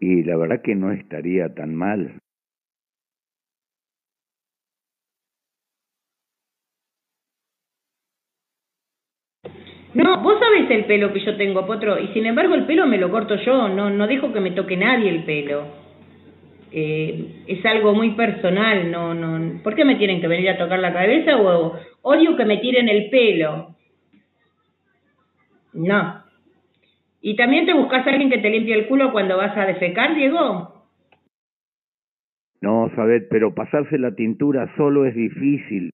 Y 0.00 0.22
la 0.22 0.36
verdad 0.36 0.62
que 0.62 0.74
no 0.74 0.92
estaría 0.92 1.54
tan 1.54 1.74
mal. 1.74 2.18
No, 9.94 10.20
vos 10.22 10.40
sabés 10.40 10.68
el 10.70 10.86
pelo 10.86 11.12
que 11.12 11.24
yo 11.24 11.36
tengo, 11.36 11.64
Potro, 11.66 12.00
y 12.00 12.08
sin 12.08 12.26
embargo 12.26 12.54
el 12.56 12.66
pelo 12.66 12.84
me 12.84 12.98
lo 12.98 13.12
corto 13.12 13.36
yo, 13.36 13.68
no, 13.68 13.90
no 13.90 14.08
dejo 14.08 14.32
que 14.32 14.40
me 14.40 14.50
toque 14.50 14.76
nadie 14.76 15.08
el 15.08 15.24
pelo. 15.24 15.83
Eh, 16.76 17.44
es 17.46 17.64
algo 17.66 17.94
muy 17.94 18.16
personal, 18.16 18.90
no, 18.90 19.14
no. 19.14 19.62
¿Por 19.62 19.76
qué 19.76 19.84
me 19.84 19.94
tienen 19.94 20.20
que 20.20 20.26
venir 20.26 20.50
a 20.50 20.58
tocar 20.58 20.80
la 20.80 20.92
cabeza 20.92 21.36
o 21.36 21.78
odio 22.02 22.36
que 22.36 22.44
me 22.44 22.56
tiren 22.56 22.88
el 22.88 23.10
pelo? 23.10 23.76
No. 25.72 26.24
¿Y 27.20 27.36
también 27.36 27.64
te 27.64 27.74
buscas 27.74 28.04
a 28.04 28.10
alguien 28.10 28.28
que 28.28 28.38
te 28.38 28.50
limpie 28.50 28.74
el 28.74 28.88
culo 28.88 29.12
cuando 29.12 29.36
vas 29.36 29.56
a 29.56 29.66
defecar, 29.66 30.16
Diego? 30.16 30.88
No, 32.60 32.90
sabed, 32.96 33.28
pero 33.30 33.54
pasarse 33.54 33.96
la 33.96 34.16
tintura 34.16 34.74
solo 34.76 35.06
es 35.06 35.14
difícil. 35.14 35.90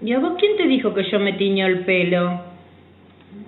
¿Y 0.00 0.12
a 0.14 0.18
vos 0.18 0.36
quién 0.40 0.56
te 0.56 0.66
dijo 0.66 0.94
que 0.94 1.04
yo 1.10 1.20
me 1.20 1.34
tiño 1.34 1.66
el 1.66 1.84
pelo? 1.84 2.53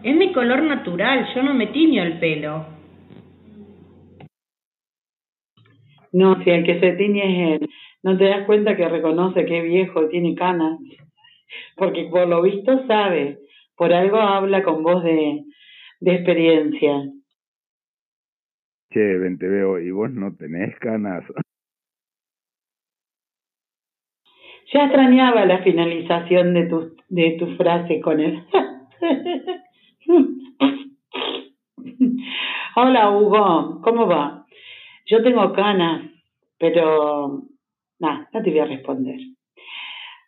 Es 0.02 0.16
mi 0.16 0.32
color 0.32 0.62
natural, 0.62 1.26
yo 1.34 1.42
no 1.42 1.54
me 1.54 1.66
tiño 1.68 2.02
el 2.02 2.18
pelo. 2.18 2.66
No, 6.12 6.42
si 6.42 6.50
el 6.50 6.64
que 6.64 6.80
se 6.80 6.92
tiñe 6.92 7.54
es 7.54 7.60
él. 7.60 7.68
No 8.02 8.16
te 8.16 8.24
das 8.24 8.46
cuenta 8.46 8.76
que 8.76 8.88
reconoce 8.88 9.44
que 9.44 9.58
es 9.58 9.64
viejo 9.64 10.04
y 10.04 10.08
tiene 10.10 10.34
canas. 10.34 10.78
Porque 11.76 12.08
por 12.10 12.26
lo 12.28 12.42
visto 12.42 12.86
sabe. 12.86 13.38
Por 13.76 13.92
algo 13.92 14.16
habla 14.16 14.62
con 14.62 14.82
voz 14.82 15.02
de, 15.02 15.44
de 16.00 16.14
experiencia. 16.14 17.02
Che, 18.90 19.18
ven, 19.18 19.36
te 19.38 19.48
veo, 19.48 19.78
y 19.78 19.90
vos 19.90 20.10
no 20.10 20.34
tenés 20.36 20.78
canas. 20.78 21.24
Ya 24.72 24.84
extrañaba 24.84 25.44
la 25.44 25.62
finalización 25.62 26.54
de 26.54 26.66
tu, 26.66 26.96
de 27.08 27.36
tu 27.38 27.56
frase 27.56 28.00
con 28.00 28.20
él. 28.20 28.42
Hola 32.76 33.10
Hugo, 33.10 33.80
¿cómo 33.82 34.06
va? 34.06 34.46
Yo 35.06 35.22
tengo 35.22 35.52
canas, 35.52 36.10
pero 36.58 37.42
nada, 37.98 38.28
no 38.32 38.42
te 38.42 38.50
voy 38.50 38.58
a 38.60 38.66
responder. 38.66 39.18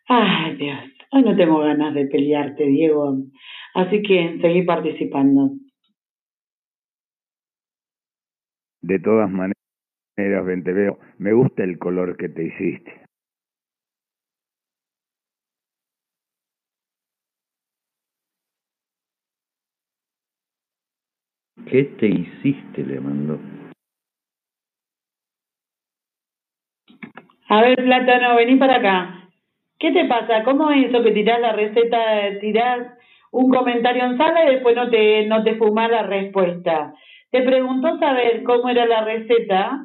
Ay 0.07 0.55
Dios, 0.55 0.79
hoy 1.11 1.23
no 1.23 1.35
tengo 1.35 1.59
ganas 1.59 1.93
de 1.93 2.07
pelearte, 2.07 2.65
Diego. 2.65 3.17
Así 3.75 4.01
que 4.01 4.39
seguí 4.41 4.63
participando. 4.63 5.51
De 8.81 8.97
todas 8.99 9.29
maneras, 9.29 9.55
veo. 10.15 10.99
Me 11.17 11.33
gusta 11.33 11.63
el 11.63 11.77
color 11.77 12.17
que 12.17 12.29
te 12.29 12.45
hiciste. 12.45 13.08
¿Qué 21.69 21.83
te 21.83 22.07
hiciste? 22.07 22.83
Le 22.83 22.99
mandó. 22.99 23.39
A 27.47 27.61
ver, 27.61 27.75
Plátano, 27.75 28.35
vení 28.35 28.55
para 28.55 28.77
acá. 28.77 29.29
¿Qué 29.77 29.91
te 29.91 30.05
pasa? 30.05 30.43
¿Cómo 30.43 30.71
es 30.71 30.89
eso 30.89 31.03
que 31.03 31.11
tirás 31.11 31.39
la 31.39 31.53
receta, 31.53 32.39
tirás 32.41 32.87
un 33.31 33.51
comentario 33.51 34.03
en 34.03 34.17
sala 34.17 34.45
y 34.45 34.55
después 34.55 34.75
no 34.75 34.89
te, 34.89 35.27
no 35.27 35.43
te 35.43 35.55
fumás 35.55 35.91
la 35.91 36.03
respuesta? 36.03 36.93
Te 37.29 37.43
preguntó 37.43 37.99
saber 37.99 38.43
cómo 38.43 38.69
era 38.69 38.87
la 38.87 39.05
receta 39.05 39.79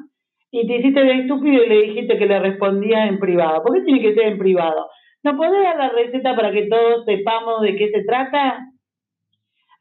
y 0.49 0.65
te 0.65 0.77
hiciste 0.77 1.03
de 1.03 1.19
estúpido 1.19 1.63
y 1.63 1.69
le 1.69 1.81
dijiste 1.83 2.17
que 2.17 2.25
le 2.25 2.39
respondía 2.39 3.05
en 3.05 3.19
privado. 3.19 3.61
¿Por 3.63 3.75
qué 3.75 3.81
tiene 3.81 4.01
que 4.01 4.15
ser 4.15 4.27
en 4.27 4.37
privado? 4.39 4.89
¿No 5.23 5.37
podés 5.37 5.61
dar 5.63 5.77
la 5.77 5.89
receta 5.89 6.35
para 6.35 6.51
que 6.51 6.67
todos 6.67 7.05
sepamos 7.05 7.61
de 7.61 7.75
qué 7.75 7.91
se 7.91 8.03
trata? 8.03 8.59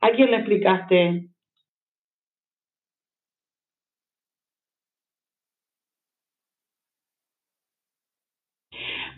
¿A 0.01 0.11
quién 0.11 0.31
le 0.31 0.37
explicaste? 0.37 1.34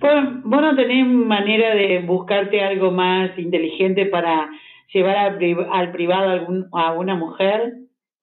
Pues 0.00 0.14
vos 0.44 0.60
no 0.60 0.76
tenés 0.76 1.06
manera 1.06 1.74
de 1.74 2.00
buscarte 2.00 2.62
algo 2.62 2.90
más 2.90 3.36
inteligente 3.38 4.06
para 4.06 4.50
llevar 4.92 5.16
al, 5.16 5.36
pri- 5.36 5.56
al 5.70 5.90
privado 5.92 6.28
a, 6.28 6.32
algún, 6.32 6.68
a 6.72 6.92
una 6.92 7.14
mujer. 7.14 7.74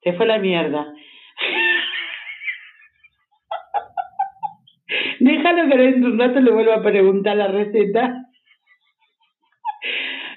Se 0.02 0.14
fue 0.14 0.26
la 0.26 0.38
mierda. 0.38 0.94
Déjalo 5.20 5.70
que 5.70 5.78
dentro 5.78 6.08
de 6.10 6.14
un 6.14 6.20
rato 6.20 6.40
le 6.42 6.52
vuelva 6.52 6.76
a 6.76 6.84
preguntar 6.84 7.38
la 7.38 7.48
receta. 7.48 8.26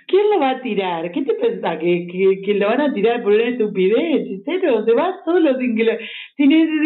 ¿Quién 0.07 0.31
lo 0.31 0.39
va 0.39 0.51
a 0.51 0.61
tirar? 0.63 1.11
¿Qué 1.13 1.23
te 1.23 1.35
pensás? 1.35 1.79
¿Que, 1.79 2.07
que, 2.11 2.41
que 2.45 2.55
lo 2.55 2.69
van 2.69 2.81
a 2.81 2.93
tirar 2.95 3.23
por 3.23 3.33
una 3.33 3.45
estupidez? 3.49 4.27
¿En 4.29 4.45
serio? 4.45 4.85
Se 4.85 4.93
va 4.93 5.17
solo 5.25 5.59
sin 5.59 5.77
que 5.77 5.85
lo... 5.85 5.93
Sin 6.37 6.49
ni 6.51 6.85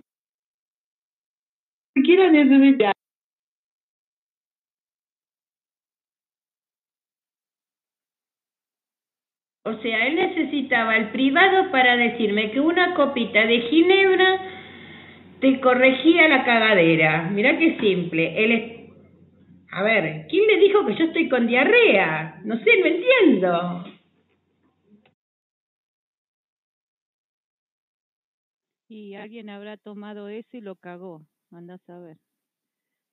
siquiera 1.95 2.31
necesita... 2.31 2.93
O 9.71 9.83
sea, 9.83 10.07
él 10.09 10.17
necesitaba 10.17 10.97
el 10.97 11.11
privado 11.11 11.71
para 11.71 11.97
decirme 11.97 12.51
que 12.51 12.59
una 12.59 12.95
copita 12.95 13.47
de 13.47 13.61
ginebra 13.61 14.41
te 15.41 15.61
corregía 15.61 16.29
la 16.29 16.45
cagadera. 16.45 17.31
Mirá 17.31 17.57
qué 17.57 17.79
simple. 17.79 18.45
Él. 18.45 18.91
A 19.73 19.83
ver, 19.85 20.27
¿quién 20.29 20.47
le 20.49 20.57
dijo 20.59 20.85
que 20.85 20.97
yo 20.97 21.05
estoy 21.05 21.29
con 21.29 21.47
diarrea? 21.47 22.41
No 22.45 22.57
sé, 22.59 22.71
no 22.81 22.87
entiendo. 22.87 23.85
Y 28.89 29.15
alguien 29.15 29.51
habrá 29.51 29.77
tomado 29.77 30.29
eso 30.29 30.57
y 30.57 30.61
lo 30.61 30.75
cagó. 30.75 31.23
Anda 31.53 31.75
a 31.75 31.79
saber. 31.79 32.17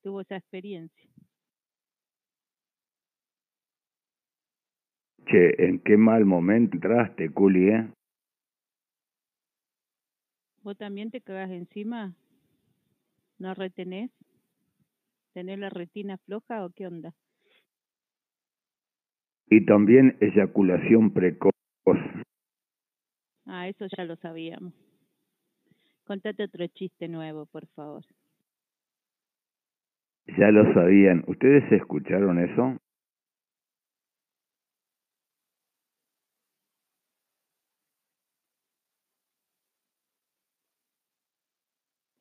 Tuvo 0.01 0.21
esa 0.21 0.37
experiencia. 0.37 1.11
Che, 5.29 5.55
¿en 5.65 5.79
qué 5.79 5.97
mal 5.97 6.23
momento 6.23 6.75
entraste, 6.75 7.29
Culi, 7.31 7.67
eh? 7.69 7.89
¿Vos 10.63 10.77
también 10.77 11.11
te 11.11 11.19
cagas 11.19 11.51
encima? 11.51 12.15
¿No 13.37 13.53
retenés? 13.53 14.09
¿Tenés 15.33 15.59
la 15.59 15.69
retina 15.69 16.17
floja 16.17 16.65
o 16.65 16.69
qué 16.69 16.87
onda? 16.87 17.13
Y 19.49 19.65
también 19.65 20.17
eyaculación 20.21 21.11
precoz. 21.13 21.51
Ah, 23.45 23.67
eso 23.67 23.85
ya 23.97 24.05
lo 24.05 24.15
sabíamos. 24.15 24.73
Contate 26.05 26.43
otro 26.43 26.65
chiste 26.67 27.09
nuevo, 27.09 27.45
por 27.47 27.67
favor. 27.67 28.05
Ya 30.37 30.51
lo 30.51 30.73
sabían. 30.73 31.23
¿Ustedes 31.27 31.69
escucharon 31.71 32.39
eso? 32.39 32.77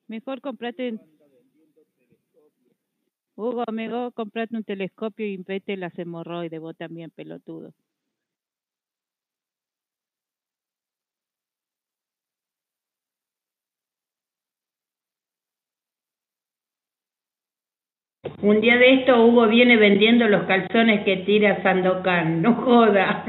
Mejor 0.08 0.40
comprate... 0.40 0.98
Hugo, 3.36 3.64
mejor 3.70 4.14
comprate 4.14 4.56
un 4.56 4.64
telescopio 4.64 5.26
y 5.26 5.36
vete 5.36 5.76
las 5.76 5.98
hemorroides, 5.98 6.58
vos 6.58 6.74
también, 6.76 7.10
pelotudo. 7.10 7.74
Un 18.42 18.60
día 18.60 18.76
de 18.76 18.94
esto 18.94 19.24
Hugo 19.24 19.46
viene 19.48 19.76
vendiendo 19.76 20.28
los 20.28 20.44
calzones 20.44 21.04
que 21.04 21.18
tira 21.18 21.62
Sandokan, 21.62 22.42
no 22.42 22.54
joda. 22.54 23.24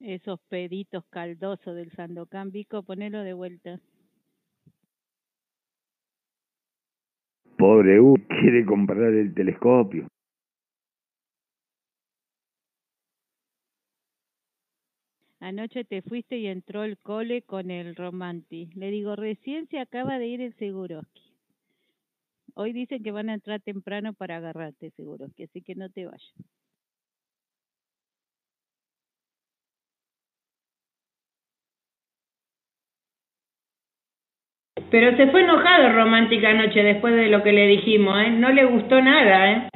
Esos 0.00 0.40
peditos 0.48 1.04
caldosos 1.10 1.74
del 1.74 1.90
Sandokan, 1.90 2.52
Vico, 2.52 2.82
ponelo 2.82 3.22
de 3.24 3.32
vuelta. 3.32 3.80
Pobre 7.56 8.00
U, 8.00 8.14
quiere 8.28 8.64
comprar 8.64 9.12
el 9.12 9.34
telescopio. 9.34 10.06
Anoche 15.40 15.84
te 15.84 16.02
fuiste 16.02 16.38
y 16.38 16.46
entró 16.46 16.84
el 16.84 16.98
cole 16.98 17.42
con 17.42 17.70
el 17.70 17.96
Romanti. 17.96 18.70
Le 18.74 18.90
digo, 18.90 19.16
recién 19.16 19.68
se 19.68 19.78
acaba 19.78 20.18
de 20.18 20.26
ir 20.26 20.40
el 20.40 20.54
Seguroski. 20.54 21.22
Hoy 22.54 22.72
dicen 22.72 23.02
que 23.02 23.12
van 23.12 23.28
a 23.30 23.34
entrar 23.34 23.60
temprano 23.60 24.14
para 24.14 24.36
agarrarte, 24.36 24.90
Seguroski, 24.90 25.44
así 25.44 25.62
que 25.62 25.76
no 25.76 25.90
te 25.90 26.06
vayas. 26.06 26.34
Pero 34.90 35.14
se 35.16 35.26
fue 35.26 35.42
enojado 35.42 35.92
romántica 35.92 36.48
anoche 36.48 36.82
después 36.82 37.14
de 37.14 37.28
lo 37.28 37.42
que 37.42 37.52
le 37.52 37.66
dijimos, 37.66 38.18
¿eh? 38.22 38.30
No 38.30 38.50
le 38.50 38.64
gustó 38.64 39.02
nada, 39.02 39.52
¿eh? 39.52 39.68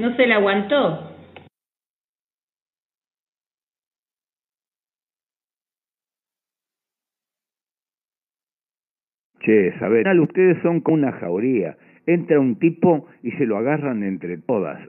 No 0.00 0.16
se 0.16 0.26
le 0.26 0.34
aguantó. 0.34 1.04
Che, 9.40 9.78
saber, 9.78 10.08
ustedes 10.18 10.60
son 10.62 10.80
como 10.80 10.96
una 10.96 11.12
jauría. 11.12 11.76
Entra 12.06 12.40
un 12.40 12.58
tipo 12.58 13.06
y 13.22 13.30
se 13.32 13.46
lo 13.46 13.58
agarran 13.58 14.02
entre 14.02 14.38
todas. 14.38 14.80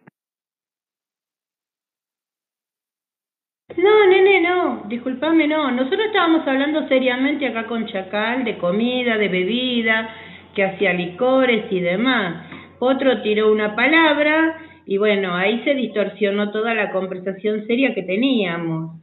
No, 3.77 4.08
nene, 4.08 4.41
no, 4.41 4.84
disculpame, 4.88 5.47
no. 5.47 5.71
Nosotros 5.71 6.08
estábamos 6.08 6.47
hablando 6.47 6.88
seriamente 6.88 7.47
acá 7.47 7.65
con 7.67 7.86
Chacal 7.86 8.43
de 8.43 8.58
comida, 8.58 9.17
de 9.17 9.27
bebida, 9.27 10.10
que 10.55 10.63
hacía 10.63 10.93
licores 10.93 11.71
y 11.71 11.79
demás. 11.79 12.47
Otro 12.79 13.21
tiró 13.21 13.51
una 13.51 13.75
palabra 13.75 14.58
y 14.86 14.97
bueno, 14.97 15.36
ahí 15.36 15.63
se 15.63 15.75
distorsionó 15.75 16.51
toda 16.51 16.73
la 16.73 16.91
conversación 16.91 17.67
seria 17.67 17.93
que 17.93 18.01
teníamos. 18.03 18.99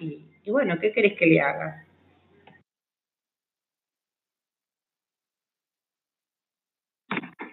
Y, 0.00 0.50
bueno, 0.50 0.78
¿qué 0.80 0.92
querés 0.92 1.16
que 1.16 1.26
le 1.26 1.40
haga? 1.40 1.84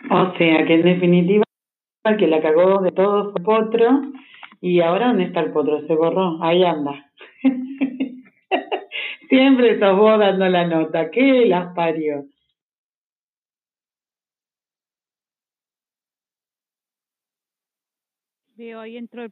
O 0.10 0.36
sea 0.38 0.66
que 0.66 0.74
en 0.74 0.82
definitiva 0.82 1.44
que 2.18 2.26
la 2.26 2.42
cagó 2.42 2.82
de 2.82 2.92
todo 2.92 3.32
fue 3.32 3.44
Potro 3.44 4.02
y 4.62 4.82
ahora 4.82 5.08
dónde 5.08 5.24
está 5.24 5.42
el 5.42 5.52
Potro, 5.52 5.86
se 5.88 5.96
borró, 5.96 6.44
ahí 6.44 6.64
anda. 6.64 7.12
Siempre 9.30 9.80
sos 9.80 9.98
vos 9.98 10.20
dando 10.20 10.48
la 10.50 10.68
nota, 10.68 11.10
¿qué 11.12 11.46
las 11.46 11.74
parió? 11.74 12.26
Veo, 18.56 18.82
ahí 18.82 18.98
entró 18.98 19.24
el... 19.24 19.32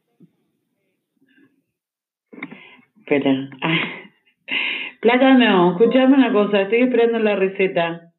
Espera. 2.99 3.49
Plátano, 5.01 5.71
escuchame 5.71 6.15
una 6.15 6.31
cosa, 6.31 6.61
estoy 6.61 6.79
esperando 6.79 7.19
la 7.19 7.35
receta. 7.35 8.13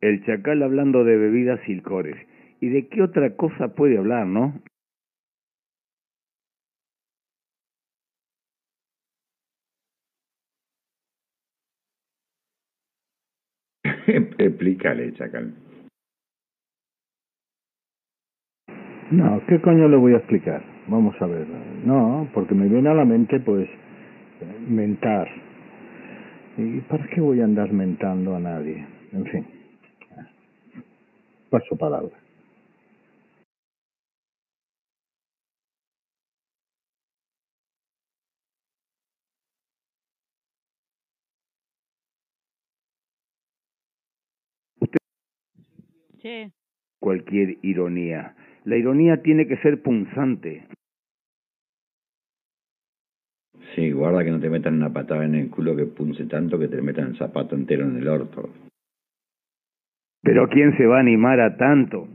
El 0.00 0.24
chacal 0.24 0.62
hablando 0.62 1.04
de 1.04 1.16
bebidas 1.16 1.60
y 1.68 1.74
licores. 1.74 2.33
¿Y 2.64 2.70
de 2.70 2.88
qué 2.88 3.02
otra 3.02 3.36
cosa 3.36 3.74
puede 3.74 3.98
hablar, 3.98 4.26
no? 4.26 4.54
Explícale, 14.38 15.12
chacal. 15.12 15.52
No, 19.10 19.42
¿qué 19.46 19.60
coño 19.60 19.88
le 19.88 19.98
voy 19.98 20.14
a 20.14 20.16
explicar? 20.16 20.64
Vamos 20.88 21.14
a 21.20 21.26
ver. 21.26 21.46
No, 21.84 22.30
porque 22.32 22.54
me 22.54 22.66
viene 22.66 22.88
a 22.88 22.94
la 22.94 23.04
mente, 23.04 23.40
pues, 23.40 23.68
mentar. 24.66 25.28
¿Y 26.56 26.80
para 26.80 27.06
qué 27.08 27.20
voy 27.20 27.42
a 27.42 27.44
andar 27.44 27.70
mentando 27.70 28.34
a 28.34 28.40
nadie? 28.40 28.86
En 29.12 29.26
fin. 29.26 29.46
Paso 31.50 31.76
palabra. 31.76 32.23
Cualquier 47.00 47.58
ironía. 47.62 48.34
La 48.64 48.76
ironía 48.76 49.22
tiene 49.22 49.46
que 49.46 49.56
ser 49.58 49.82
punzante. 49.82 50.66
Sí, 53.74 53.90
guarda 53.92 54.24
que 54.24 54.30
no 54.30 54.40
te 54.40 54.48
metan 54.48 54.74
una 54.74 54.92
patada 54.92 55.24
en 55.24 55.34
el 55.34 55.50
culo 55.50 55.76
que 55.76 55.86
punce 55.86 56.24
tanto 56.26 56.58
que 56.58 56.68
te 56.68 56.80
metan 56.80 57.08
el 57.08 57.18
zapato 57.18 57.54
entero 57.54 57.84
en 57.84 57.96
el 57.96 58.08
orto. 58.08 58.48
Pero 60.22 60.48
¿quién 60.48 60.76
se 60.76 60.86
va 60.86 60.96
a 60.96 61.00
animar 61.00 61.40
a 61.40 61.56
tanto? 61.56 62.08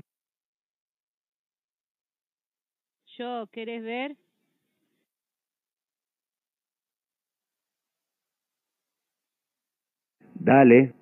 yo, 3.19 3.47
¿querés 3.51 3.83
ver? 3.83 4.15
Dale. 10.35 10.98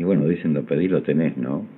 Y 0.00 0.02
bueno, 0.02 0.26
dicen 0.26 0.54
lo 0.54 0.64
pedí, 0.64 0.88
lo 0.88 1.02
tenés, 1.02 1.36
¿no? 1.36 1.68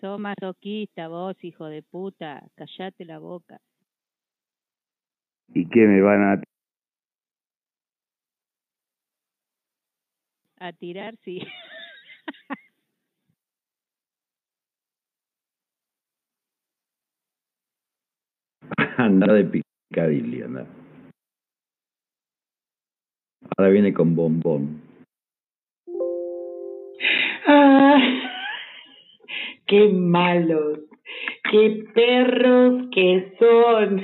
Sos 0.00 0.18
masoquista 0.18 1.06
vos, 1.06 1.36
hijo 1.44 1.66
de 1.66 1.84
puta. 1.84 2.42
Callate 2.56 3.04
la 3.04 3.20
boca. 3.20 3.60
¿Y 5.54 5.68
qué 5.68 5.86
me 5.86 6.02
van 6.02 6.24
a 6.24 6.42
A 10.58 10.72
tirar, 10.72 11.14
sí. 11.24 11.42
anda 18.98 19.32
de 19.32 19.44
picadilly, 19.44 20.42
anda. 20.42 20.66
Ahora 23.56 23.70
viene 23.70 23.92
con 23.92 24.16
bombón. 24.16 24.82
Ah, 27.46 27.98
qué 29.66 29.88
malos, 29.88 30.80
qué 31.50 31.84
perros 31.94 32.88
que 32.92 33.36
son. 33.38 34.02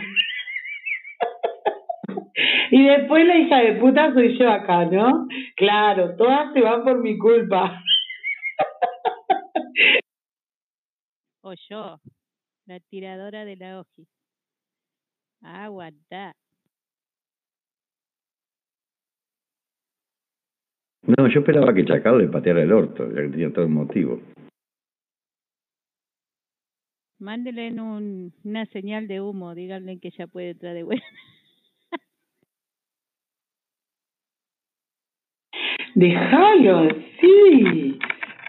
Y 2.70 2.86
después 2.86 3.26
la 3.26 3.36
hija 3.36 3.58
de 3.58 3.72
puta 3.74 4.14
soy 4.14 4.38
yo 4.38 4.50
acá, 4.50 4.86
¿no? 4.86 5.28
Claro, 5.56 6.16
todas 6.16 6.52
se 6.54 6.60
van 6.60 6.84
por 6.84 6.98
mi 6.98 7.18
culpa. 7.18 7.82
O 11.42 11.54
yo, 11.68 12.00
la 12.66 12.80
tiradora 12.80 13.44
de 13.44 13.56
la 13.56 13.80
hoji. 13.80 14.06
Aguanta. 15.42 16.34
No, 21.04 21.26
yo 21.28 21.40
esperaba 21.40 21.74
que 21.74 21.84
Chacal 21.84 22.18
le 22.18 22.28
pateara 22.28 22.62
el 22.62 22.72
orto, 22.72 23.08
ya 23.12 23.22
que 23.22 23.28
tenía 23.28 23.52
todo 23.52 23.64
el 23.64 23.72
motivo. 23.72 24.20
Mándele 27.18 27.68
en 27.68 27.80
un, 27.80 28.32
una 28.44 28.66
señal 28.66 29.08
de 29.08 29.20
humo, 29.20 29.54
díganle 29.54 29.98
que 29.98 30.10
ya 30.10 30.26
puede 30.26 30.50
entrar 30.50 30.74
de 30.74 30.84
vuelta. 30.84 31.04
Déjalo, 35.94 36.88
sí. 37.20 37.98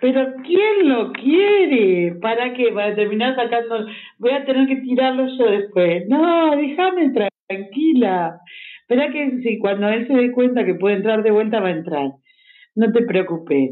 Pero 0.02 0.34
¿quién 0.44 0.90
lo 0.90 1.12
quiere? 1.14 2.16
¿Para 2.22 2.54
qué? 2.54 2.72
¿Para 2.72 2.94
terminar 2.96 3.36
sacando? 3.36 3.88
Voy 4.20 4.32
a 4.32 4.46
tener 4.46 4.68
que 4.68 4.78
tirarlo 4.78 5.28
yo 5.38 5.50
después. 5.50 6.08
No, 6.08 6.56
déjame 6.56 7.12
tranquila. 7.48 8.40
Espera 8.82 9.12
que 9.12 9.42
si 9.42 9.60
cuando 9.60 9.88
él 9.88 10.06
se 10.08 10.14
dé 10.14 10.32
cuenta 10.32 10.66
que 10.66 10.76
puede 10.76 10.98
entrar 10.98 11.24
de 11.24 11.32
vuelta, 11.32 11.60
va 11.62 11.70
a 11.70 11.72
entrar. 11.72 12.12
No 12.76 12.92
te 12.92 13.04
preocupes. 13.04 13.72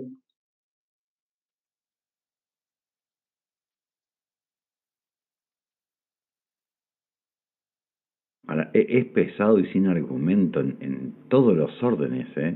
Ahora, 8.47 8.69
es 8.73 9.05
pesado 9.05 9.59
y 9.59 9.71
sin 9.71 9.87
argumento 9.87 10.59
en, 10.59 10.77
en 10.81 11.13
todos 11.29 11.55
los 11.55 11.81
órdenes, 11.81 12.27
¿eh? 12.37 12.55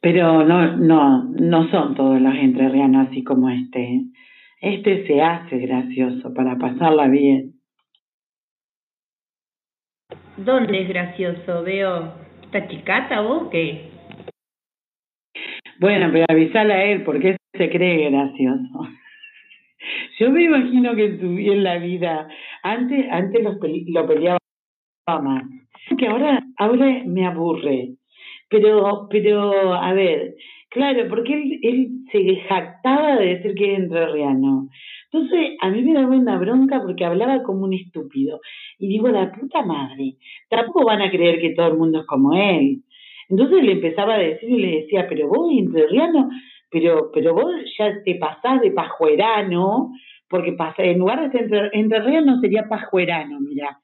Pero 0.00 0.44
no, 0.44 0.76
no, 0.76 1.24
no 1.24 1.70
son 1.70 1.94
todos 1.94 2.20
los 2.20 2.34
entrerrianos 2.34 3.08
así 3.08 3.22
como 3.22 3.50
este. 3.50 3.82
¿eh? 3.82 4.04
Este 4.62 5.06
se 5.06 5.22
hace 5.22 5.58
gracioso 5.58 6.32
para 6.32 6.56
pasarla 6.56 7.08
bien. 7.08 7.54
¿Dónde 10.38 10.82
es 10.82 10.88
gracioso? 10.88 11.62
Veo. 11.62 12.19
¿Está 12.52 12.66
chicata 12.66 13.20
vos 13.20 13.48
qué? 13.52 13.92
Bueno, 15.78 16.08
pero 16.10 16.24
avisale 16.28 16.74
a 16.74 16.84
él 16.86 17.04
porque 17.04 17.36
se 17.52 17.70
cree 17.70 18.10
gracioso. 18.10 18.88
Yo 20.18 20.32
me 20.32 20.42
imagino 20.42 20.96
que 20.96 21.04
en 21.04 21.62
la 21.62 21.78
vida, 21.78 22.26
antes, 22.64 23.06
antes 23.08 23.44
lo 23.44 24.04
peleaba 24.04 24.38
más. 25.22 25.44
Que 25.96 26.08
ahora, 26.08 26.42
ahora 26.58 27.04
me 27.06 27.24
aburre. 27.24 27.90
Pero, 28.48 29.06
pero, 29.08 29.72
a 29.72 29.92
ver, 29.92 30.34
claro, 30.70 31.06
porque 31.08 31.32
él, 31.32 31.60
él 31.62 31.88
se 32.10 32.34
jactaba 32.48 33.14
de 33.14 33.36
decir 33.36 33.54
que 33.54 33.74
era 33.74 33.84
entrerriano. 33.84 34.68
Entonces, 35.12 35.56
a 35.60 35.70
mí 35.70 35.82
me 35.82 35.94
daba 35.94 36.14
una 36.14 36.38
bronca 36.38 36.80
porque 36.80 37.04
hablaba 37.04 37.42
como 37.42 37.64
un 37.64 37.74
estúpido. 37.74 38.40
Y 38.78 38.88
digo, 38.88 39.08
la 39.08 39.32
puta 39.32 39.62
madre, 39.62 40.16
tampoco 40.48 40.84
van 40.84 41.02
a 41.02 41.10
creer 41.10 41.40
que 41.40 41.50
todo 41.50 41.68
el 41.68 41.78
mundo 41.78 42.00
es 42.00 42.06
como 42.06 42.32
él. 42.34 42.82
Entonces 43.28 43.62
le 43.62 43.72
empezaba 43.72 44.14
a 44.14 44.18
decir 44.18 44.50
y 44.50 44.58
le 44.58 44.80
decía, 44.82 45.06
pero 45.08 45.28
vos, 45.28 45.50
entrerriano, 45.52 46.28
pero, 46.70 47.10
pero 47.12 47.34
vos 47.34 47.52
ya 47.78 48.02
te 48.04 48.14
pasás 48.16 48.60
de 48.60 48.70
pajuerano, 48.70 49.92
porque 50.28 50.52
pasa, 50.52 50.84
en 50.84 50.98
lugar 50.98 51.22
de 51.22 51.30
ser 51.30 51.42
entre, 51.42 51.70
entrerriano 51.72 52.40
sería 52.40 52.68
pajuerano, 52.68 53.40
mira. 53.40 53.80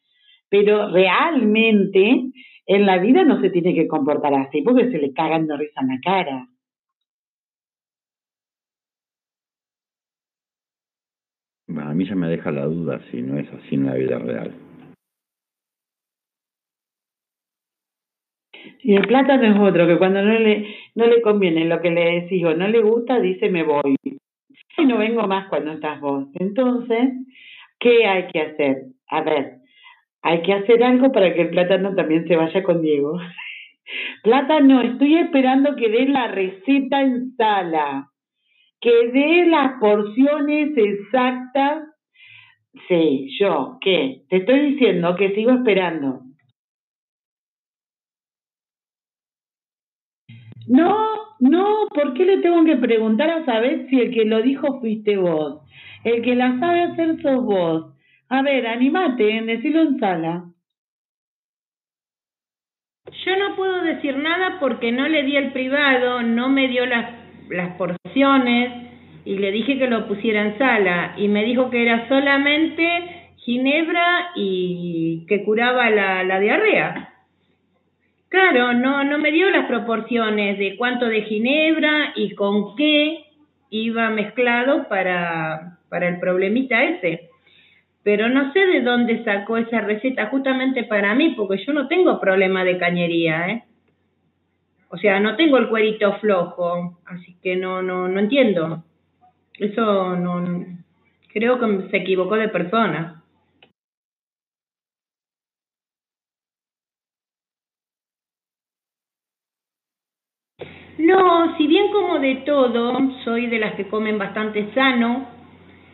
Pero 0.48 0.90
realmente 0.90 2.22
en 2.66 2.86
la 2.86 2.98
vida 2.98 3.24
no 3.24 3.40
se 3.40 3.50
tiene 3.50 3.74
que 3.74 3.88
comportar 3.88 4.32
así, 4.34 4.62
porque 4.62 4.90
se 4.90 4.98
le 4.98 5.12
cagan 5.12 5.46
de 5.46 5.56
risa 5.56 5.80
en 5.80 5.88
la 5.88 6.00
cara. 6.02 6.48
A 11.78 11.94
mí 11.94 12.06
ya 12.06 12.14
me 12.14 12.28
deja 12.28 12.50
la 12.50 12.64
duda 12.64 13.00
si 13.10 13.22
no 13.22 13.38
es 13.38 13.48
así 13.52 13.74
en 13.74 13.86
la 13.86 13.94
vida 13.94 14.18
real. 14.18 14.52
Y 18.82 18.94
el 18.94 19.06
plátano 19.06 19.44
es 19.44 19.58
otro, 19.58 19.86
que 19.86 19.98
cuando 19.98 20.22
no 20.22 20.38
le, 20.38 20.74
no 20.94 21.06
le 21.06 21.20
conviene 21.22 21.64
lo 21.64 21.80
que 21.80 21.90
le 21.90 22.20
decís 22.20 22.44
o 22.44 22.54
no 22.54 22.68
le 22.68 22.80
gusta, 22.82 23.20
dice 23.20 23.48
me 23.48 23.62
voy. 23.62 23.96
Y 24.78 24.84
no 24.84 24.98
vengo 24.98 25.26
más 25.26 25.48
cuando 25.48 25.72
estás 25.72 26.00
vos. 26.00 26.28
Entonces, 26.34 27.10
¿qué 27.78 28.06
hay 28.06 28.26
que 28.28 28.40
hacer? 28.40 28.76
A 29.08 29.22
ver, 29.22 29.54
hay 30.22 30.42
que 30.42 30.52
hacer 30.52 30.82
algo 30.82 31.12
para 31.12 31.32
que 31.34 31.42
el 31.42 31.50
plátano 31.50 31.94
también 31.94 32.26
se 32.28 32.36
vaya 32.36 32.62
con 32.62 32.82
Diego. 32.82 33.18
Plátano, 34.22 34.82
estoy 34.82 35.16
esperando 35.16 35.76
que 35.76 35.88
dé 35.88 36.06
la 36.06 36.28
receta 36.28 37.00
en 37.00 37.36
sala, 37.36 38.10
que 38.80 39.08
dé 39.08 39.46
las 39.46 39.78
porciones 39.80 40.76
exactas. 40.76 41.84
Sí, 42.88 43.36
yo, 43.38 43.78
¿qué? 43.80 44.22
Te 44.28 44.36
estoy 44.38 44.72
diciendo 44.72 45.16
que 45.16 45.34
sigo 45.34 45.50
esperando. 45.52 46.20
No, 50.68 51.16
no, 51.38 51.88
¿por 51.94 52.14
qué 52.14 52.24
le 52.24 52.38
tengo 52.38 52.64
que 52.64 52.76
preguntar 52.76 53.30
a 53.30 53.44
saber 53.44 53.86
si 53.88 54.00
el 54.00 54.12
que 54.12 54.24
lo 54.24 54.42
dijo 54.42 54.80
fuiste 54.80 55.16
vos? 55.16 55.62
El 56.04 56.22
que 56.22 56.34
la 56.34 56.58
sabe 56.58 56.82
hacer 56.82 57.22
sos 57.22 57.44
vos. 57.44 57.94
A 58.28 58.42
ver, 58.42 58.66
animate, 58.66 59.42
decilo 59.42 59.82
en 59.82 59.98
sala. 59.98 60.44
Yo 63.24 63.36
no 63.36 63.54
puedo 63.54 63.82
decir 63.82 64.16
nada 64.16 64.58
porque 64.58 64.90
no 64.90 65.08
le 65.08 65.22
di 65.22 65.36
el 65.36 65.52
privado, 65.52 66.22
no 66.22 66.48
me 66.48 66.66
dio 66.68 66.84
las, 66.86 67.25
las 67.50 67.76
porciones 67.76 68.86
y 69.24 69.38
le 69.38 69.50
dije 69.50 69.78
que 69.78 69.88
lo 69.88 70.06
pusiera 70.06 70.42
en 70.42 70.58
sala 70.58 71.14
y 71.16 71.28
me 71.28 71.44
dijo 71.44 71.68
que 71.70 71.82
era 71.82 72.08
solamente 72.08 73.32
ginebra 73.38 74.30
y 74.34 75.24
que 75.28 75.44
curaba 75.44 75.90
la, 75.90 76.40
diarrea. 76.40 77.12
Claro, 78.28 78.72
no, 78.72 79.04
no 79.04 79.18
me 79.18 79.32
dio 79.32 79.50
las 79.50 79.66
proporciones 79.66 80.58
de 80.58 80.76
cuánto 80.76 81.06
de 81.06 81.22
ginebra 81.22 82.12
y 82.16 82.34
con 82.34 82.76
qué 82.76 83.24
iba 83.70 84.10
mezclado 84.10 84.88
para, 84.88 85.78
para 85.88 86.08
el 86.08 86.18
problemita 86.18 86.82
ese. 86.84 87.30
Pero 88.02 88.28
no 88.28 88.52
sé 88.52 88.60
de 88.66 88.82
dónde 88.82 89.24
sacó 89.24 89.56
esa 89.56 89.80
receta 89.80 90.26
justamente 90.26 90.84
para 90.84 91.14
mí, 91.14 91.34
porque 91.36 91.64
yo 91.64 91.72
no 91.72 91.88
tengo 91.88 92.20
problema 92.20 92.62
de 92.62 92.78
cañería, 92.78 93.48
¿eh? 93.48 93.64
O 94.88 94.96
sea, 94.96 95.20
no 95.20 95.36
tengo 95.36 95.58
el 95.58 95.68
cuerito 95.68 96.14
flojo, 96.20 96.98
así 97.06 97.36
que 97.42 97.56
no, 97.56 97.82
no, 97.82 98.08
no 98.08 98.20
entiendo. 98.20 98.84
Eso 99.58 100.16
no, 100.16 100.44
creo 101.32 101.58
que 101.58 101.88
se 101.90 101.96
equivocó 101.98 102.36
de 102.36 102.48
persona. 102.48 103.22
No, 110.98 111.56
si 111.56 111.66
bien 111.66 111.92
como 111.92 112.18
de 112.18 112.36
todo, 112.46 112.98
soy 113.24 113.48
de 113.48 113.58
las 113.58 113.74
que 113.74 113.88
comen 113.88 114.18
bastante 114.18 114.72
sano, 114.72 115.26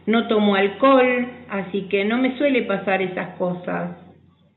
no 0.07 0.29
tomo 0.29 0.55
alcohol, 0.55 1.29
así 1.49 1.89
que 1.89 2.05
no 2.05 2.19
me 2.19 2.37
suele 2.39 2.63
pasar 2.63 3.03
esas 3.03 3.37
cosas. 3.37 3.97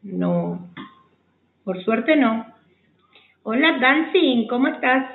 No, 0.04 0.70
por 1.64 1.84
suerte 1.84 2.16
no. 2.16 2.55
Hola 3.48 3.78
Dancing, 3.80 4.48
¿cómo 4.48 4.70
estás? 4.70 5.06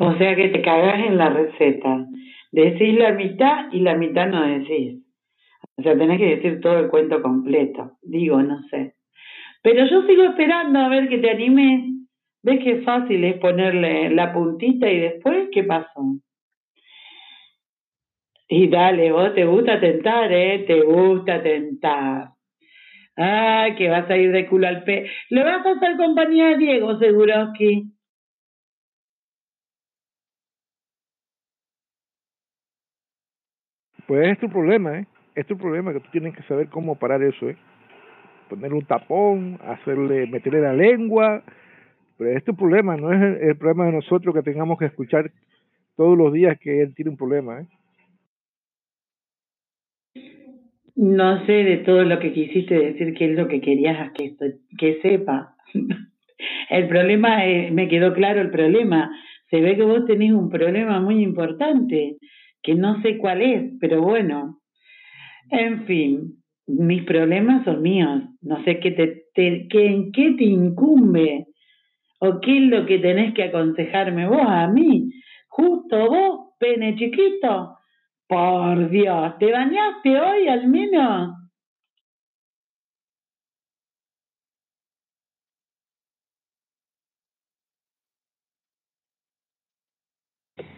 O 0.00 0.14
sea 0.14 0.34
que 0.34 0.48
te 0.48 0.62
cagás 0.62 0.98
en 1.00 1.18
la 1.18 1.28
receta. 1.28 2.06
Decís 2.50 2.98
la 2.98 3.12
mitad 3.12 3.70
y 3.70 3.80
la 3.80 3.96
mitad 3.96 4.28
no 4.28 4.40
decís. 4.46 5.04
O 5.76 5.82
sea, 5.82 5.94
tenés 5.94 6.16
que 6.18 6.36
decir 6.36 6.60
todo 6.62 6.78
el 6.78 6.88
cuento 6.88 7.20
completo. 7.20 7.98
Digo, 8.00 8.42
no 8.42 8.62
sé. 8.70 8.94
Pero 9.62 9.84
yo 9.84 10.06
sigo 10.06 10.22
esperando 10.22 10.78
a 10.78 10.88
ver 10.88 11.10
que 11.10 11.18
te 11.18 11.32
animes. 11.32 11.90
¿Ves 12.42 12.64
qué 12.64 12.76
fácil 12.80 13.22
es 13.24 13.38
ponerle 13.40 14.08
la 14.08 14.32
puntita 14.32 14.90
y 14.90 15.00
después 15.00 15.50
qué 15.52 15.64
pasó? 15.64 16.16
Y 18.48 18.68
dale, 18.68 19.12
vos 19.12 19.34
te 19.34 19.44
gusta 19.44 19.78
tentar, 19.78 20.32
¿eh? 20.32 20.64
Te 20.66 20.80
gusta 20.80 21.42
tentar. 21.42 22.39
Ah, 23.20 23.68
que 23.78 23.88
vas 23.90 24.10
a 24.10 24.16
ir 24.16 24.32
de 24.32 24.46
culo 24.48 24.68
al 24.68 24.84
pe... 24.84 25.10
Le 25.30 25.44
vas 25.44 25.66
a 25.66 25.72
hacer 25.72 25.96
compañía 25.98 26.50
a 26.50 26.58
Diego, 26.58 26.98
Seguroski. 26.98 27.92
Pues 34.06 34.32
es 34.32 34.38
tu 34.40 34.48
problema, 34.50 34.98
¿eh? 35.00 35.06
Es 35.34 35.46
tu 35.46 35.56
problema 35.58 35.92
que 35.92 36.00
tú 36.00 36.08
tienes 36.12 36.36
que 36.36 36.42
saber 36.44 36.68
cómo 36.70 36.96
parar 36.98 37.22
eso, 37.22 37.48
¿eh? 37.50 37.56
Poner 38.48 38.74
un 38.74 38.84
tapón, 38.86 39.58
hacerle, 39.64 40.26
meterle 40.26 40.62
la 40.62 40.74
lengua, 40.74 41.42
Pero 42.18 42.36
es 42.38 42.44
tu 42.44 42.56
problema, 42.56 42.96
no 42.96 43.12
es 43.12 43.22
el, 43.22 43.50
el 43.50 43.56
problema 43.58 43.86
de 43.86 43.92
nosotros 43.92 44.34
que 44.34 44.42
tengamos 44.42 44.78
que 44.78 44.86
escuchar 44.86 45.32
todos 45.96 46.18
los 46.18 46.32
días 46.32 46.58
que 46.60 46.82
él 46.82 46.94
tiene 46.94 47.12
un 47.12 47.18
problema. 47.18 47.62
¿eh? 47.62 47.66
No 50.96 51.44
sé 51.46 51.52
de 51.52 51.78
todo 51.78 52.04
lo 52.04 52.18
que 52.18 52.32
quisiste 52.32 52.74
decir 52.74 53.14
qué 53.14 53.30
es 53.30 53.36
lo 53.36 53.48
que 53.48 53.60
querías 53.60 54.12
que, 54.12 54.34
que 54.78 55.00
sepa. 55.02 55.54
El 56.70 56.88
problema, 56.88 57.38
me 57.70 57.88
quedó 57.88 58.14
claro 58.14 58.40
el 58.40 58.50
problema. 58.50 59.10
Se 59.50 59.60
ve 59.60 59.76
que 59.76 59.82
vos 59.82 60.06
tenés 60.06 60.32
un 60.32 60.48
problema 60.48 61.00
muy 61.00 61.22
importante, 61.22 62.16
que 62.62 62.74
no 62.74 63.02
sé 63.02 63.18
cuál 63.18 63.42
es, 63.42 63.72
pero 63.80 64.00
bueno. 64.00 64.60
En 65.50 65.84
fin, 65.84 66.36
mis 66.66 67.02
problemas 67.04 67.64
son 67.64 67.82
míos. 67.82 68.22
No 68.40 68.62
sé 68.64 68.78
qué 68.78 68.92
te, 68.92 69.24
te 69.34 69.66
qué, 69.68 69.86
en 69.86 70.12
qué 70.12 70.34
te 70.38 70.44
incumbe 70.44 71.46
o 72.20 72.40
qué 72.40 72.58
es 72.58 72.62
lo 72.70 72.86
que 72.86 72.98
tenés 72.98 73.34
que 73.34 73.44
aconsejarme 73.44 74.28
vos 74.28 74.46
a 74.46 74.68
mí. 74.68 75.10
Justo 75.48 76.06
vos, 76.06 76.54
pene 76.58 76.94
chiquito. 76.96 77.76
Por 78.30 78.90
Dios, 78.90 79.38
¿te 79.40 79.50
bañaste 79.50 80.20
hoy 80.20 80.46
al 80.46 80.68
menos? 80.68 81.36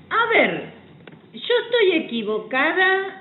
A 0.09 0.27
ver, 0.33 0.65
yo 1.35 1.55
estoy 1.65 2.05
equivocada 2.05 3.21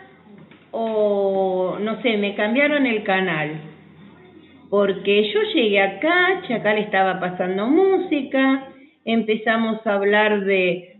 o 0.71 1.77
no 1.81 2.01
sé, 2.01 2.15
me 2.15 2.33
cambiaron 2.33 2.85
el 2.85 3.03
canal. 3.03 3.59
Porque 4.69 5.29
yo 5.33 5.41
llegué 5.53 5.81
acá, 5.81 6.41
Chacal 6.47 6.77
estaba 6.77 7.19
pasando 7.19 7.67
música, 7.67 8.69
empezamos 9.03 9.85
a 9.85 9.95
hablar 9.95 10.45
de 10.45 10.90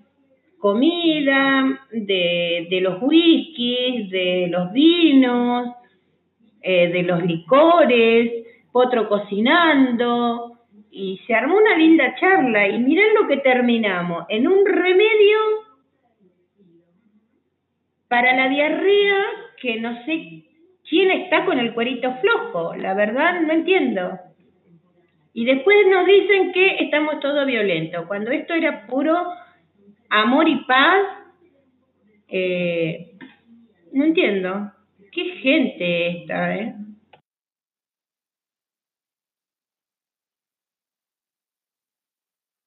comida, 0.61 1.87
de, 1.91 2.67
de 2.69 2.81
los 2.81 3.01
whiskies, 3.01 4.09
de 4.11 4.47
los 4.49 4.71
vinos, 4.71 5.75
eh, 6.61 6.89
de 6.89 7.03
los 7.03 7.23
licores, 7.23 8.45
otro 8.71 9.09
cocinando, 9.09 10.59
y 10.91 11.19
se 11.25 11.33
armó 11.33 11.57
una 11.57 11.75
linda 11.75 12.15
charla. 12.19 12.67
Y 12.67 12.77
miren 12.77 13.15
lo 13.19 13.27
que 13.27 13.37
terminamos, 13.37 14.25
en 14.29 14.47
un 14.47 14.63
remedio 14.65 15.37
para 18.07 18.35
la 18.35 18.47
diarrea 18.47 19.23
que 19.59 19.79
no 19.79 20.05
sé 20.05 20.43
quién 20.87 21.11
está 21.11 21.45
con 21.45 21.57
el 21.57 21.73
cuerito 21.73 22.13
flojo, 22.21 22.75
la 22.75 22.93
verdad 22.93 23.41
no 23.41 23.51
entiendo. 23.51 24.19
Y 25.33 25.45
después 25.45 25.77
nos 25.89 26.05
dicen 26.05 26.51
que 26.51 26.75
estamos 26.83 27.19
todos 27.19 27.47
violentos, 27.47 28.05
cuando 28.05 28.31
esto 28.31 28.53
era 28.53 28.85
puro 28.85 29.15
amor 30.11 30.47
y 30.47 30.63
paz. 30.65 31.07
Eh, 32.27 33.17
no 33.93 34.05
entiendo. 34.05 34.71
¿Qué 35.11 35.23
gente 35.41 36.21
esta, 36.21 36.55
eh? 36.55 36.75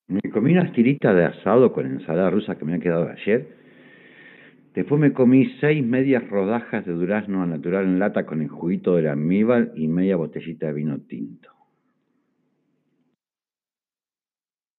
Me 0.09 0.21
comí 0.31 0.53
unas 0.53 0.73
tiritas 0.73 1.15
de 1.15 1.25
asado 1.25 1.73
con 1.73 1.87
ensalada 1.87 2.31
rusa 2.31 2.57
que 2.57 2.65
me 2.65 2.75
han 2.75 2.81
quedado 2.81 3.09
ayer 3.09 3.65
Después 4.75 5.01
me 5.01 5.13
comí 5.13 5.47
seis 5.61 5.85
medias 5.85 6.29
rodajas 6.29 6.85
de 6.85 6.93
durazno 6.93 7.47
natural 7.47 7.85
en 7.85 8.01
lata 8.01 8.27
con 8.27 8.43
el 8.43 8.49
juguito 8.49 8.97
del 8.97 9.07
amíbal 9.07 9.73
y 9.77 9.87
media 9.87 10.17
botellita 10.17 10.67
de 10.67 10.73
vino 10.73 10.99
tinto. 10.99 11.54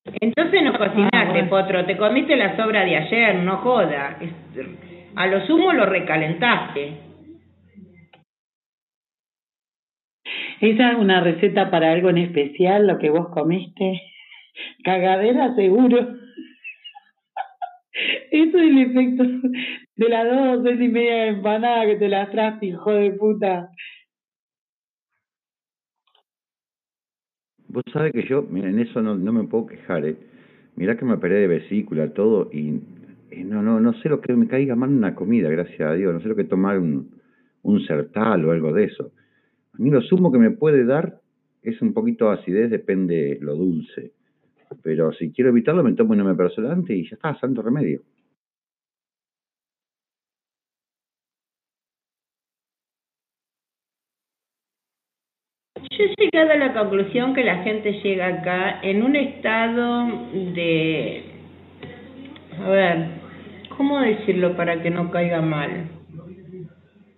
Entonces 0.06 0.62
no 0.62 0.78
cocinaste, 0.78 1.40
ah, 1.40 1.48
Potro, 1.50 1.86
te 1.86 1.98
comiste 1.98 2.36
la 2.36 2.56
sobra 2.56 2.86
de 2.86 2.96
ayer, 2.96 3.36
no 3.38 3.58
joda. 3.58 4.18
A 5.16 5.28
lo 5.28 5.46
sumo 5.48 5.74
lo 5.74 5.86
recalentaste. 5.86 7.00
¿Esa 10.62 10.92
es 10.92 10.98
una 10.98 11.22
receta 11.22 11.70
para 11.70 11.92
algo 11.92 12.10
en 12.10 12.20
especial, 12.20 12.88
lo 12.88 12.98
que 12.98 13.10
vos 13.10 13.30
comiste? 13.30 14.02
Cagadera 14.84 15.54
seguro. 15.56 15.98
Eso 18.32 18.58
es 18.58 18.64
el 18.64 18.78
efecto 18.80 19.24
de 19.96 20.10
las 20.10 20.26
dos 20.26 20.64
dos 20.64 20.80
y 20.80 20.88
media 20.88 21.16
de 21.16 21.28
empanada 21.30 21.86
que 21.86 21.96
te 21.96 22.10
las 22.10 22.30
traste, 22.30 22.68
hijo 22.68 22.92
de 22.92 23.12
puta. 23.12 23.70
Vos 27.76 27.84
sabés 27.92 28.14
que 28.14 28.26
yo, 28.26 28.42
mira, 28.42 28.70
en 28.70 28.80
eso 28.80 29.02
no, 29.02 29.16
no 29.18 29.34
me 29.34 29.44
puedo 29.44 29.66
quejar, 29.66 30.06
¿eh? 30.06 30.16
Mirá 30.78 30.96
que 30.96 31.04
me 31.04 31.16
operé 31.16 31.36
de 31.42 31.48
vesícula, 31.48 32.14
todo, 32.14 32.50
y, 32.54 32.80
no, 33.44 33.62
no, 33.62 33.82
no 33.82 33.94
sé 33.96 34.08
lo 34.08 34.22
que 34.22 34.34
me 34.34 34.48
caiga 34.48 34.78
mal 34.78 34.92
una 34.92 35.14
comida, 35.14 35.50
gracias 35.50 35.82
a 35.82 35.94
Dios, 35.94 36.14
no 36.14 36.22
sé 36.22 36.30
lo 36.30 36.38
que 36.38 36.46
tomar 36.46 36.80
un, 36.80 37.12
un 37.64 37.82
sertal 37.86 38.46
o 38.46 38.52
algo 38.54 38.72
de 38.72 38.86
eso. 38.86 39.12
A 39.74 39.78
mí 39.78 39.90
lo 39.90 40.02
sumo 40.02 40.32
que 40.32 40.38
me 40.38 40.52
puede 40.52 40.86
dar 40.86 41.20
es 41.64 41.82
un 41.82 41.94
poquito 41.94 42.30
de 42.30 42.36
acidez, 42.36 42.72
depende 42.72 43.40
lo 43.42 43.56
dulce. 43.56 44.14
Pero 44.82 45.12
si 45.12 45.34
quiero 45.34 45.50
evitarlo, 45.50 45.84
me 45.84 45.92
tomo 45.96 46.14
un 46.14 46.22
omeprazolante 46.22 46.96
y 46.96 47.04
ya 47.04 47.16
está, 47.16 47.38
santo 47.40 47.62
remedio. 47.62 48.04
Yo 55.92 56.04
he 56.06 56.25
llegado 56.36 56.52
a 56.52 56.68
la 56.68 56.74
conclusión 56.74 57.34
que 57.34 57.46
la 57.46 57.64
gente 57.64 57.94
llega 58.02 58.28
acá 58.28 58.80
en 58.82 59.04
un 59.04 59.16
estado 59.16 60.08
de... 60.54 61.24
A 62.62 62.70
ver, 62.70 63.08
¿cómo 63.78 64.02
decirlo 64.02 64.56
para 64.58 64.82
que 64.82 64.90
no 64.90 65.10
caiga 65.12 65.42
mal? 65.42 65.86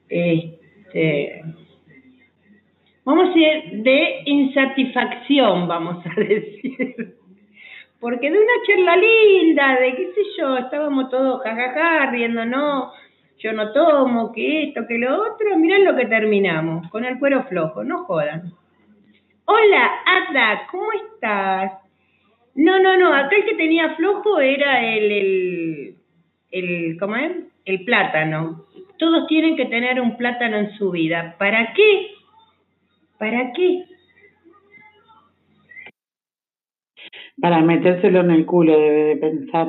Este... 0.08 1.41
Vamos 3.06 3.25
a 3.25 3.27
decir, 3.30 3.84
de 3.84 4.21
insatisfacción, 4.25 5.67
vamos 5.67 6.06
a 6.06 6.19
decir. 6.19 7.15
Porque 7.99 8.30
de 8.30 8.38
una 8.38 8.53
charla 8.67 8.97
linda, 8.97 9.80
de 9.80 9.95
qué 9.95 10.12
sé 10.13 10.21
yo, 10.38 10.58
estábamos 10.58 11.10
todos 11.10 11.41
jajaja, 11.41 12.12
riendo, 12.12 12.45
no, 12.45 12.91
yo 13.39 13.53
no 13.53 13.71
tomo, 13.71 14.32
que 14.32 14.65
esto, 14.65 14.86
que 14.88 14.99
lo 14.99 15.23
otro, 15.23 15.58
mirá 15.58 15.80
lo 15.80 15.95
que 15.95 16.06
terminamos, 16.06 16.88
con 16.91 17.06
el 17.06 17.17
cuero 17.17 17.45
flojo, 17.45 17.84
no 17.84 18.03
jodan. 18.03 18.53
Hola, 19.49 19.91
Ada, 20.05 20.67
¿cómo 20.69 20.91
estás? 20.91 21.71
No, 22.55 22.81
no, 22.81 22.97
no, 22.97 23.13
acá 23.13 23.33
el 23.33 23.45
que 23.45 23.55
tenía 23.55 23.95
flojo 23.95 24.41
era 24.41 24.86
el, 24.86 25.10
el, 25.10 25.95
el, 26.51 26.99
¿cómo 26.99 27.15
es? 27.15 27.31
El 27.63 27.86
plátano. 27.86 28.65
Todos 28.99 29.25
tienen 29.27 29.55
que 29.55 29.67
tener 29.67 30.01
un 30.01 30.17
plátano 30.17 30.57
en 30.57 30.77
su 30.77 30.91
vida. 30.91 31.36
¿Para 31.39 31.73
qué? 31.73 32.07
¿Para 33.17 33.53
qué? 33.53 33.86
Para 37.39 37.62
metérselo 37.62 38.19
en 38.19 38.31
el 38.31 38.45
culo 38.45 38.77
debe 38.77 39.03
de 39.03 39.15
pensar. 39.15 39.67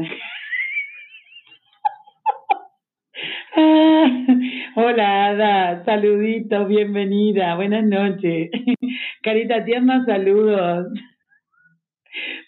Ah, 3.61 4.07
hola 4.77 5.27
Ada, 5.27 5.85
saluditos, 5.85 6.69
bienvenida, 6.69 7.57
buenas 7.57 7.85
noches. 7.85 8.51
Carita 9.23 9.65
tierna, 9.65 10.05
saludos. 10.07 10.87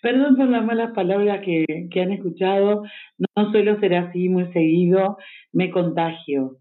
Perdón 0.03 0.37
por 0.37 0.47
las 0.47 0.65
malas 0.65 0.93
palabras 0.93 1.41
que, 1.45 1.89
que 1.91 2.01
han 2.01 2.13
escuchado, 2.13 2.85
no 3.37 3.51
suelo 3.51 3.81
ser 3.81 3.97
así 3.97 4.29
muy 4.29 4.53
seguido, 4.53 5.17
me 5.53 5.73
contagio. 5.73 6.59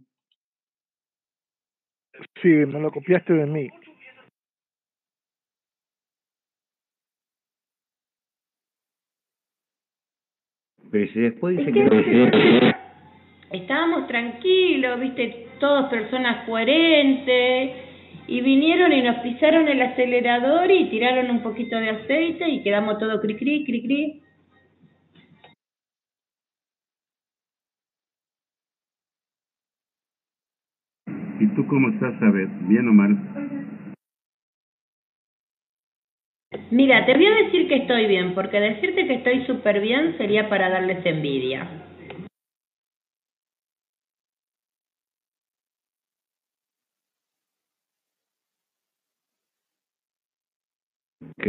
Sí, 2.42 2.48
me 2.48 2.80
lo 2.80 2.90
copiaste 2.90 3.34
de 3.34 3.46
mí. 3.46 3.70
Pero 10.92 11.14
si 11.14 11.20
después 11.20 11.56
dice 11.56 11.72
que... 11.72 12.59
Estábamos 13.52 14.08
tranquilos, 14.08 15.00
viste, 15.00 15.48
todos 15.60 15.90
personas 15.90 16.46
coherentes, 16.46 17.72
y 18.30 18.42
vinieron 18.42 18.94
y 18.94 19.02
nos 19.02 19.18
pisaron 19.20 19.68
el 19.68 19.82
acelerador 19.82 20.70
y 20.70 20.90
tiraron 20.92 21.32
un 21.32 21.42
poquito 21.42 21.76
de 21.78 21.90
aceite 21.90 22.48
y 22.48 22.62
quedamos 22.62 23.00
todo 23.00 23.20
cri 23.20 23.36
cri, 23.36 23.66
cri 23.66 23.82
cri. 23.82 24.22
¿Y 31.40 31.48
tú 31.56 31.66
cómo 31.66 31.90
estás, 31.90 32.20
Sabet? 32.20 32.50
¿Bien 32.68 32.88
o 32.88 32.94
mal? 32.94 33.18
Mira, 36.70 37.06
te 37.08 37.16
voy 37.16 37.26
a 37.26 37.36
decir 37.46 37.68
que 37.68 37.78
estoy 37.78 38.06
bien, 38.06 38.36
porque 38.36 38.60
decirte 38.60 39.08
que 39.08 39.16
estoy 39.16 39.46
súper 39.46 39.82
bien 39.82 40.18
sería 40.20 40.50
para 40.50 40.70
darles 40.70 41.04
envidia. 41.04 41.89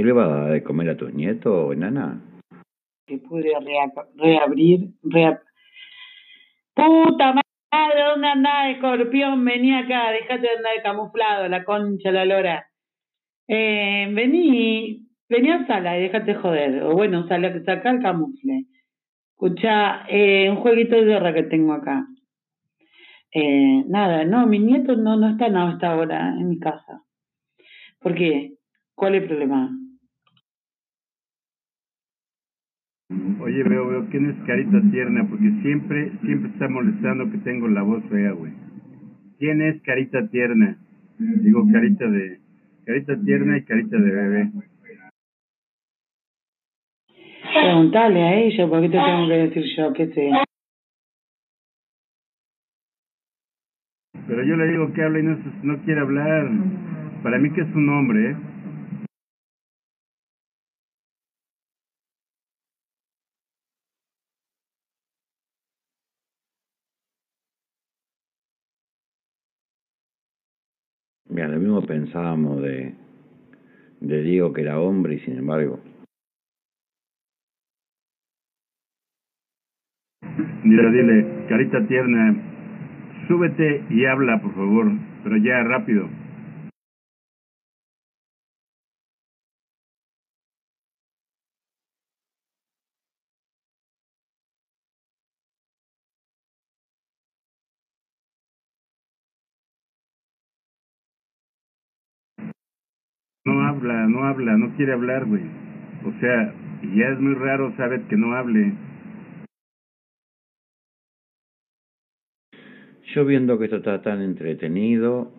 ¿Qué 0.01 0.05
¿Qué 0.05 0.07
le 0.07 0.13
va 0.15 0.25
a 0.25 0.29
dar 0.29 0.53
de 0.53 0.63
comer 0.63 0.89
a 0.89 0.97
tus 0.97 1.13
nietos, 1.13 1.75
enana? 1.75 2.23
Que 3.07 3.19
pude 3.19 3.53
rea- 3.61 3.93
reabrir, 4.17 4.89
rea- 5.03 5.43
Puta 6.75 7.35
madre, 7.35 8.03
¿dónde 8.09 8.29
andás, 8.29 8.71
escorpión? 8.77 9.45
Vení 9.45 9.75
acá, 9.75 10.11
dejate 10.13 10.41
de 10.41 10.57
andar 10.57 10.83
camuflado, 10.83 11.49
la 11.49 11.65
concha, 11.65 12.11
la 12.13 12.25
lora. 12.25 12.67
Eh, 13.47 14.09
vení, 14.15 15.07
vení 15.29 15.51
a 15.51 15.67
sala 15.67 15.99
y 15.99 16.03
déjate 16.05 16.35
joder. 16.35 16.83
O 16.85 16.95
bueno, 16.95 17.29
sala, 17.29 17.53
saca 17.67 17.91
el 17.91 18.01
camufle. 18.01 18.65
Escucha, 19.33 20.07
eh, 20.09 20.49
un 20.49 20.57
jueguito 20.57 20.97
de 20.97 21.05
guerra 21.05 21.35
que 21.35 21.43
tengo 21.43 21.75
acá. 21.75 22.07
Eh, 23.35 23.85
nada, 23.87 24.25
no, 24.25 24.47
mis 24.47 24.63
nietos 24.63 24.97
no, 24.97 25.17
no 25.17 25.29
están 25.29 25.59
a 25.59 25.71
esta 25.73 25.95
hora 25.95 26.31
en 26.31 26.49
mi 26.49 26.59
casa. 26.59 27.03
¿Por 27.99 28.15
qué? 28.15 28.55
¿Cuál 28.95 29.17
es 29.17 29.23
el 29.25 29.29
problema? 29.29 29.77
Oye, 33.40 33.64
veo, 33.64 33.88
veo, 33.88 34.07
¿quién 34.09 34.31
es 34.31 34.37
Carita 34.46 34.81
Tierna? 34.92 35.27
Porque 35.29 35.51
siempre, 35.62 36.12
siempre 36.20 36.51
está 36.51 36.68
molestando 36.68 37.29
que 37.31 37.38
tengo 37.38 37.66
la 37.66 37.83
voz 37.83 38.05
fea, 38.05 38.31
güey. 38.33 38.53
¿Quién 39.38 39.62
es 39.62 39.83
Carita 39.83 40.29
Tierna? 40.29 40.79
Digo, 41.18 41.66
Carita 41.73 42.09
de... 42.09 42.38
Carita 42.87 43.20
Tierna 43.20 43.59
y 43.59 43.64
Carita 43.64 43.96
de 43.96 44.11
bebé. 44.12 44.51
Preguntale 47.53 48.23
a 48.23 48.35
ella, 48.40 48.68
¿por 48.68 48.81
qué 48.81 48.88
te 48.88 48.99
tengo 48.99 49.29
que 49.29 49.35
decir 49.35 49.64
yo? 49.77 49.92
¿Qué 49.92 50.07
sé? 50.09 50.31
Pero 54.29 54.44
yo 54.44 54.55
le 54.55 54.68
digo 54.68 54.92
que 54.92 55.03
habla 55.03 55.18
y 55.18 55.23
no, 55.25 55.38
no 55.64 55.83
quiere 55.83 56.01
hablar. 56.01 56.49
Para 57.25 57.38
mí 57.38 57.51
que 57.51 57.62
es 57.62 57.75
un 57.75 57.88
hombre, 57.88 58.31
¿eh? 58.31 58.37
Mismo 71.61 71.83
pensábamos 71.83 72.61
de, 72.62 72.94
de 74.01 74.23
Diego 74.23 74.53
que 74.53 74.62
era 74.62 74.81
hombre 74.81 75.14
y 75.14 75.18
sin 75.20 75.38
embargo. 75.38 75.81
Mira, 80.64 80.90
dile, 80.90 81.46
Carita 81.49 81.87
Tierna, 81.87 82.37
súbete 83.29 83.85
y 83.90 84.05
habla, 84.05 84.40
por 84.40 84.55
favor. 84.55 84.92
Pero 85.23 85.37
ya, 85.38 85.62
rápido. 85.62 86.09
No 103.44 103.55
habla, 103.81 104.07
no 104.09 104.25
habla, 104.25 104.57
no 104.59 104.77
quiere 104.77 104.93
hablar, 104.93 105.25
güey. 105.25 105.43
O 106.05 106.12
sea, 106.21 106.53
ya 106.95 107.09
es 107.09 107.21
muy 107.21 107.35
raro, 107.35 107.73
sabes, 107.77 108.03
que 108.09 108.16
no 108.16 108.35
hable. 108.35 108.73
Yo 113.14 113.25
viendo 113.25 113.59
que 113.59 113.64
esto 113.64 113.79
está 113.79 114.03
tan 114.03 114.23
entretenido, 114.23 115.33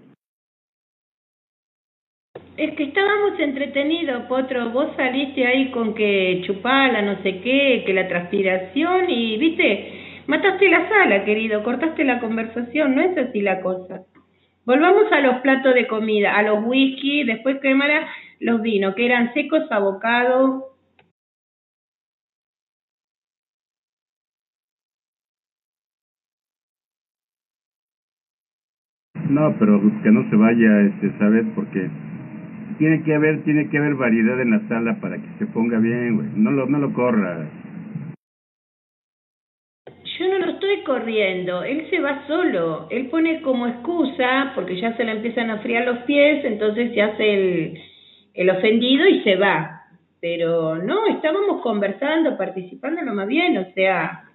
Es 2.58 2.76
que 2.76 2.84
estábamos 2.84 3.40
entretenidos, 3.40 4.24
Potro. 4.24 4.70
Vos 4.70 4.90
saliste 4.96 5.48
ahí 5.48 5.72
con 5.72 5.96
que 5.96 6.44
chupala, 6.46 7.02
no 7.02 7.22
sé 7.24 7.40
qué, 7.42 7.84
que 7.86 7.94
la 7.94 8.08
transpiración 8.08 9.10
y, 9.10 9.38
viste, 9.38 10.24
mataste 10.28 10.70
la 10.70 10.88
sala, 10.88 11.26
querido, 11.26 11.64
cortaste 11.64 12.04
la 12.04 12.20
conversación, 12.20 12.94
no 12.94 13.02
es 13.02 13.18
así 13.18 13.42
la 13.42 13.62
cosa. 13.62 14.04
Volvamos 14.66 15.12
a 15.12 15.22
los 15.22 15.42
platos 15.42 15.74
de 15.74 15.88
comida, 15.88 16.38
a 16.38 16.44
los 16.44 16.64
whisky, 16.66 17.24
después 17.24 17.60
quemara 17.62 18.08
los 18.42 18.62
vinos, 18.62 18.96
que 18.96 19.06
eran 19.06 19.34
secos, 19.34 19.72
abocados. 19.72 20.64
No, 29.30 29.56
pero 29.58 29.80
que 30.04 30.12
no 30.12 30.30
se 30.30 30.36
vaya, 30.36 30.82
este, 30.82 31.18
¿sabes? 31.18 31.46
Porque 31.56 31.90
tiene 32.80 33.04
que 33.04 33.16
haber, 33.16 33.44
tiene 33.44 33.70
que 33.70 33.78
haber 33.78 33.96
variedad 33.96 34.42
en 34.42 34.52
la 34.52 34.68
sala 34.68 35.00
para 35.00 35.18
que 35.18 35.28
se 35.40 35.46
ponga 35.46 35.78
bien, 35.78 36.16
güey. 36.18 36.28
No 36.36 36.52
lo, 36.52 36.66
no 36.66 36.80
lo 36.80 36.92
corras. 36.94 37.48
Yo 40.20 40.28
no 40.28 40.46
lo 40.46 40.52
estoy 40.52 40.84
corriendo, 40.84 41.64
él 41.64 41.88
se 41.90 42.00
va 42.00 42.28
solo. 42.28 42.88
Él 42.90 43.08
pone 43.08 43.42
como 43.42 43.68
excusa, 43.68 44.52
porque 44.56 44.80
ya 44.82 44.96
se 44.98 45.04
le 45.04 45.12
empiezan 45.12 45.50
a 45.52 45.60
friar 45.60 45.86
los 45.86 46.00
pies, 46.00 46.44
entonces 46.44 46.94
se 46.94 47.02
hace 47.02 47.34
el, 47.34 47.91
el 48.34 48.50
ofendido 48.50 49.08
y 49.08 49.22
se 49.24 49.36
va. 49.36 49.82
Pero 50.20 50.76
no, 50.78 51.08
estábamos 51.08 51.62
conversando, 51.62 52.38
participando 52.38 53.02
lo 53.02 53.14
más 53.14 53.28
bien, 53.28 53.58
o 53.58 53.66
sea, 53.74 54.26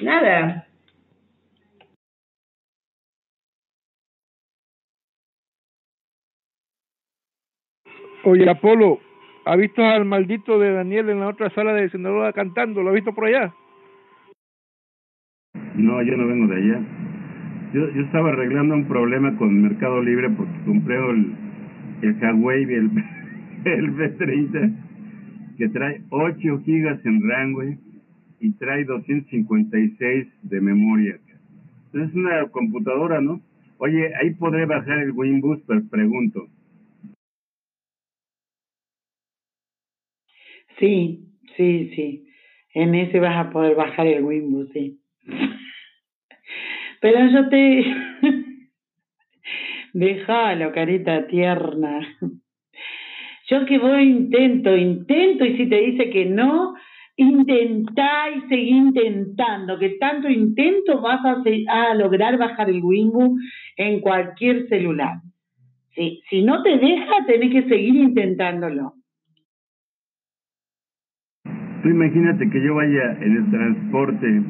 nada. 0.00 0.66
Oye, 8.24 8.48
Apolo, 8.48 9.00
¿ha 9.44 9.54
visto 9.54 9.84
al 9.84 10.04
maldito 10.04 10.58
de 10.58 10.72
Daniel 10.72 11.10
en 11.10 11.20
la 11.20 11.28
otra 11.28 11.50
sala 11.50 11.74
de 11.74 11.90
Sinaloa 11.90 12.32
cantando? 12.32 12.82
¿Lo 12.82 12.90
ha 12.90 12.94
visto 12.94 13.14
por 13.14 13.26
allá? 13.26 13.54
No, 15.74 16.02
yo 16.02 16.16
no 16.16 16.26
vengo 16.26 16.52
de 16.52 16.56
allá. 16.56 16.80
Yo, 17.74 17.90
yo 17.90 18.02
estaba 18.02 18.30
arreglando 18.30 18.74
un 18.74 18.88
problema 18.88 19.36
con 19.36 19.62
Mercado 19.62 20.00
Libre 20.00 20.30
porque 20.30 20.64
compré 20.64 20.96
el, 20.96 21.43
el 22.02 22.16
Huawei, 22.20 22.62
el, 22.74 22.90
el 23.64 23.94
B30, 23.94 24.74
que 25.58 25.68
trae 25.68 26.02
8 26.10 26.62
gigas 26.64 27.04
en 27.04 27.28
RAM, 27.28 27.52
güey, 27.52 27.78
y 28.40 28.52
trae 28.52 28.84
256 28.84 30.26
de 30.42 30.60
memoria. 30.60 31.18
Es 31.92 32.12
una 32.14 32.46
computadora, 32.48 33.20
¿no? 33.20 33.40
Oye, 33.78 34.12
ahí 34.20 34.30
podré 34.34 34.66
bajar 34.66 34.98
el 34.98 35.12
Winbus, 35.12 35.60
pero 35.66 35.82
pregunto. 35.88 36.48
Sí, 40.78 41.28
sí, 41.56 41.92
sí. 41.94 42.26
En 42.74 42.94
ese 42.94 43.20
vas 43.20 43.46
a 43.46 43.50
poder 43.50 43.76
bajar 43.76 44.06
el 44.06 44.24
Windows, 44.24 44.68
sí. 44.72 45.00
Pero 47.00 47.30
yo 47.30 47.48
te... 47.48 47.84
Déjalo, 49.94 50.72
carita 50.72 51.26
tierna. 51.28 52.00
Yo 53.48 53.64
que 53.64 53.78
voy 53.78 54.02
intento, 54.02 54.76
intento, 54.76 55.44
y 55.44 55.56
si 55.56 55.68
te 55.68 55.76
dice 55.76 56.10
que 56.10 56.26
no, 56.26 56.74
intentá 57.14 58.28
y 58.30 58.48
seguí 58.48 58.70
intentando, 58.70 59.78
que 59.78 59.90
tanto 60.00 60.28
intento 60.28 61.00
vas 61.00 61.20
a, 61.24 61.94
lograr 61.94 62.38
bajar 62.38 62.68
el 62.70 62.82
Windows 62.82 63.38
en 63.76 64.00
cualquier 64.00 64.66
celular. 64.68 65.18
Si, 65.94 66.20
si 66.28 66.42
no 66.42 66.60
te 66.64 66.76
deja, 66.76 67.24
tenés 67.28 67.52
que 67.52 67.68
seguir 67.68 67.94
intentándolo. 67.94 68.94
Tú 71.44 71.88
imagínate 71.88 72.50
que 72.50 72.64
yo 72.64 72.74
vaya 72.74 73.12
en 73.20 73.36
el 73.36 73.50
transporte 73.50 74.42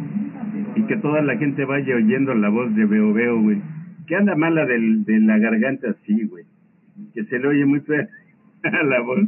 y 0.76 0.82
que 0.86 0.96
toda 0.98 1.20
la 1.20 1.36
gente 1.36 1.66
vaya 1.66 1.96
oyendo 1.96 2.32
la 2.32 2.48
voz 2.48 2.74
de 2.74 2.86
Veo 2.86 3.12
Veo, 3.12 3.42
güey. 3.42 3.60
Que 4.06 4.16
anda 4.16 4.34
mala 4.34 4.66
del, 4.66 5.04
de 5.04 5.20
la 5.20 5.38
garganta 5.38 5.90
así, 5.90 6.24
güey. 6.24 6.44
Que 7.14 7.24
se 7.24 7.38
le 7.38 7.48
oye 7.48 7.64
muy 7.64 7.80
fea 7.80 8.08
la 8.84 9.00
voz. 9.00 9.26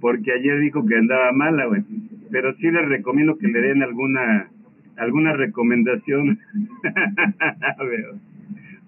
Porque 0.00 0.32
ayer 0.32 0.60
dijo 0.60 0.84
que 0.86 0.96
andaba 0.96 1.32
mala, 1.32 1.66
güey. 1.66 1.82
Pero 2.30 2.54
sí 2.54 2.70
les 2.70 2.88
recomiendo 2.88 3.38
que 3.38 3.48
le 3.48 3.60
den 3.60 3.82
alguna 3.82 4.48
alguna 4.96 5.32
recomendación 5.32 6.38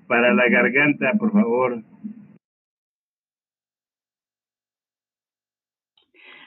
para 0.07 0.35
la 0.35 0.49
garganta, 0.49 1.12
por 1.18 1.32
favor. 1.32 1.82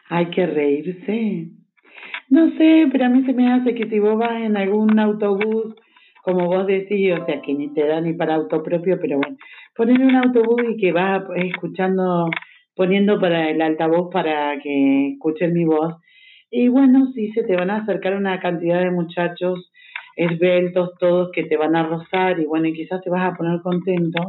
Hay 0.09 0.29
que 0.29 0.45
reírse. 0.45 1.49
No 2.29 2.49
sé, 2.51 2.87
pero 2.91 3.05
a 3.05 3.09
mí 3.09 3.25
se 3.25 3.33
me 3.33 3.51
hace 3.51 3.75
que 3.75 3.89
si 3.89 3.99
vos 3.99 4.17
vas 4.17 4.41
en 4.41 4.55
algún 4.57 4.97
autobús, 4.99 5.75
como 6.27 6.47
vos 6.47 6.67
decís, 6.67 7.13
o 7.13 7.25
sea, 7.25 7.39
que 7.41 7.53
ni 7.53 7.73
te 7.73 7.87
da 7.87 8.01
ni 8.01 8.11
para 8.11 8.35
auto 8.35 8.61
propio, 8.61 8.99
pero 8.99 9.17
bueno, 9.17 9.37
poner 9.73 10.01
un 10.01 10.13
autobús 10.13 10.61
y 10.67 10.75
que 10.75 10.91
vas 10.91 11.23
escuchando, 11.37 12.29
poniendo 12.75 13.17
para 13.17 13.49
el 13.49 13.61
altavoz 13.61 14.09
para 14.11 14.59
que 14.59 15.13
escuchen 15.13 15.53
mi 15.53 15.63
voz. 15.63 15.95
Y 16.51 16.67
bueno, 16.67 17.13
sí, 17.15 17.31
se 17.31 17.43
te 17.43 17.55
van 17.55 17.69
a 17.69 17.77
acercar 17.77 18.13
una 18.13 18.41
cantidad 18.41 18.81
de 18.81 18.91
muchachos 18.91 19.71
esbeltos, 20.17 20.95
todos 20.99 21.31
que 21.31 21.45
te 21.45 21.55
van 21.55 21.77
a 21.77 21.83
rozar 21.83 22.37
y 22.41 22.45
bueno, 22.45 22.67
y 22.67 22.73
quizás 22.73 23.01
te 23.01 23.09
vas 23.09 23.31
a 23.31 23.37
poner 23.37 23.61
contento 23.61 24.27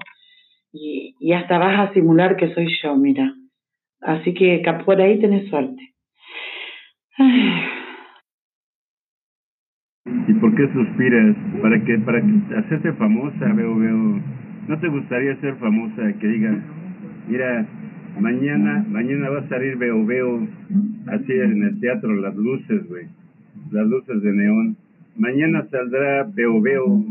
y, 0.72 1.32
hasta 1.32 1.58
vas 1.58 1.90
a 1.90 1.92
simular 1.94 2.36
que 2.36 2.54
soy 2.54 2.68
yo, 2.80 2.94
mira. 2.94 3.34
Así 4.00 4.34
que 4.34 4.62
por 4.84 5.00
ahí 5.00 5.18
tenés 5.18 5.50
suerte. 5.50 5.94
¿Y 10.26 10.32
por 10.34 10.54
qué 10.54 10.68
suspiras? 10.72 11.36
¿Para 11.62 11.82
que 11.84 11.98
para 11.98 12.20
que 12.20 12.56
hacerte 12.56 12.92
famosa, 12.94 13.52
veo, 13.52 13.76
veo? 13.76 14.20
¿No 14.68 14.78
te 14.78 14.88
gustaría 14.88 15.36
ser 15.40 15.56
famosa? 15.56 16.12
Que 16.20 16.26
digan, 16.26 16.62
mira, 17.28 17.66
mañana 18.18 18.84
mañana 18.88 19.30
va 19.30 19.40
a 19.40 19.48
salir 19.48 19.76
Veo 19.76 20.04
Veo 20.04 20.46
así 21.06 21.32
en 21.32 21.62
el 21.62 21.80
teatro, 21.80 22.14
las 22.14 22.34
luces, 22.36 22.88
güey, 22.88 23.06
las 23.70 23.86
luces 23.86 24.22
de 24.22 24.32
neón. 24.32 24.76
Mañana 25.16 25.66
saldrá 25.70 26.24
Veo 26.24 26.60
Veo 26.60 27.02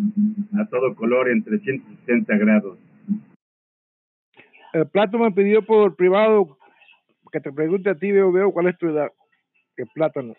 a 0.60 0.66
todo 0.66 0.96
color 0.96 1.30
en 1.30 1.44
360 1.44 2.38
grados. 2.38 2.78
El 4.74 4.88
plato 4.88 5.18
me 5.18 5.32
pidió 5.32 5.64
por 5.64 5.96
privado 5.96 6.58
que 7.32 7.40
te 7.40 7.52
pregunte 7.52 7.90
a 7.90 7.96
ti, 7.96 8.12
veo, 8.12 8.32
veo, 8.32 8.52
cuál 8.52 8.68
es 8.68 8.78
tu 8.78 8.88
edad. 8.88 9.12
El 9.76 9.88
plátano. 9.94 10.34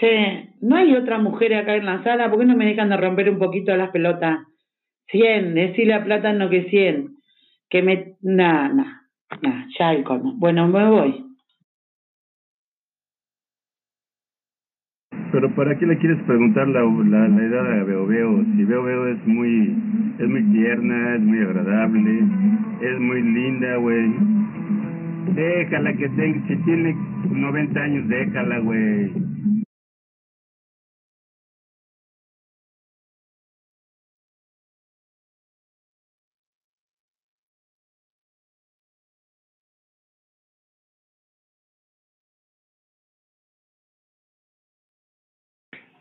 Che, 0.00 0.48
¿no 0.62 0.76
hay 0.76 0.94
otra 0.94 1.18
mujer 1.18 1.54
acá 1.54 1.76
en 1.76 1.84
la 1.84 2.02
sala? 2.02 2.30
¿Por 2.30 2.40
qué 2.40 2.46
no 2.46 2.56
me 2.56 2.64
dejan 2.64 2.88
de 2.88 2.96
romper 2.96 3.28
un 3.28 3.38
poquito 3.38 3.76
las 3.76 3.90
pelotas? 3.90 4.38
100, 5.08 5.54
decirle 5.54 5.92
a 5.92 6.02
Plátano 6.02 6.48
que 6.48 6.70
100. 6.70 7.16
Que 7.68 7.82
me... 7.82 8.14
Nah, 8.22 8.68
nah, 8.68 9.02
nah, 9.42 9.66
ya 9.78 9.92
el 9.92 10.02
colmo. 10.04 10.32
Bueno, 10.38 10.66
me 10.68 10.88
voy. 10.88 11.26
Pero 15.32 15.54
¿para 15.54 15.78
qué 15.78 15.84
le 15.84 15.98
quieres 15.98 16.22
preguntar 16.22 16.66
la, 16.68 16.80
la, 16.80 17.44
edad 17.44 17.80
a 17.80 17.84
Veo 17.84 18.06
Veo? 18.06 18.42
Si 18.56 18.64
Veo 18.64 18.82
Veo 18.82 19.06
es 19.08 19.26
muy, 19.26 19.76
es 20.18 20.28
muy 20.28 20.42
tierna, 20.50 21.14
es 21.16 21.20
muy 21.20 21.38
agradable, 21.40 22.24
es 22.80 22.98
muy 23.00 23.22
linda, 23.22 23.76
güey. 23.76 24.14
Déjala 25.34 25.92
que 25.92 26.08
tenga, 26.08 26.48
si 26.48 26.56
tiene 26.64 26.96
90 27.30 27.80
años, 27.80 28.08
déjala, 28.08 28.58
güey. 28.60 29.30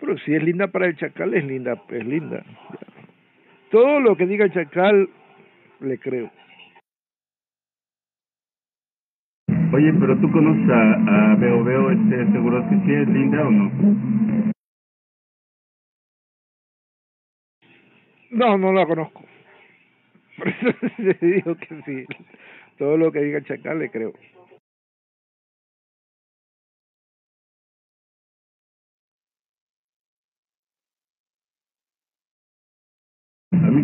Pero 0.09 0.21
si 0.21 0.33
es 0.33 0.41
linda 0.41 0.65
para 0.65 0.87
el 0.87 0.97
chacal, 0.97 1.35
es 1.35 1.43
linda, 1.45 1.79
es 1.87 2.03
linda. 2.03 2.43
Todo 3.69 3.99
lo 3.99 4.17
que 4.17 4.25
diga 4.25 4.45
el 4.45 4.51
chacal, 4.51 5.07
le 5.81 5.99
creo. 5.99 6.31
Oye, 9.71 9.93
pero 9.99 10.19
tú 10.19 10.31
conoces 10.31 10.67
a, 10.67 11.33
a 11.33 11.35
Veo 11.35 11.63
Veo, 11.63 11.91
este, 11.91 12.25
seguro 12.31 12.67
que 12.67 12.75
sí 12.77 12.91
es 12.91 13.07
linda 13.07 13.47
o 13.47 13.51
no? 13.51 13.71
No, 18.31 18.57
no 18.57 18.73
la 18.73 18.87
conozco. 18.87 19.23
Por 20.39 20.47
eso 20.47 20.69
le 20.97 21.13
digo 21.21 21.55
que 21.55 21.81
sí. 21.85 22.05
Todo 22.79 22.97
lo 22.97 23.11
que 23.11 23.19
diga 23.19 23.37
el 23.37 23.45
chacal, 23.45 23.77
le 23.77 23.91
creo. 23.91 24.13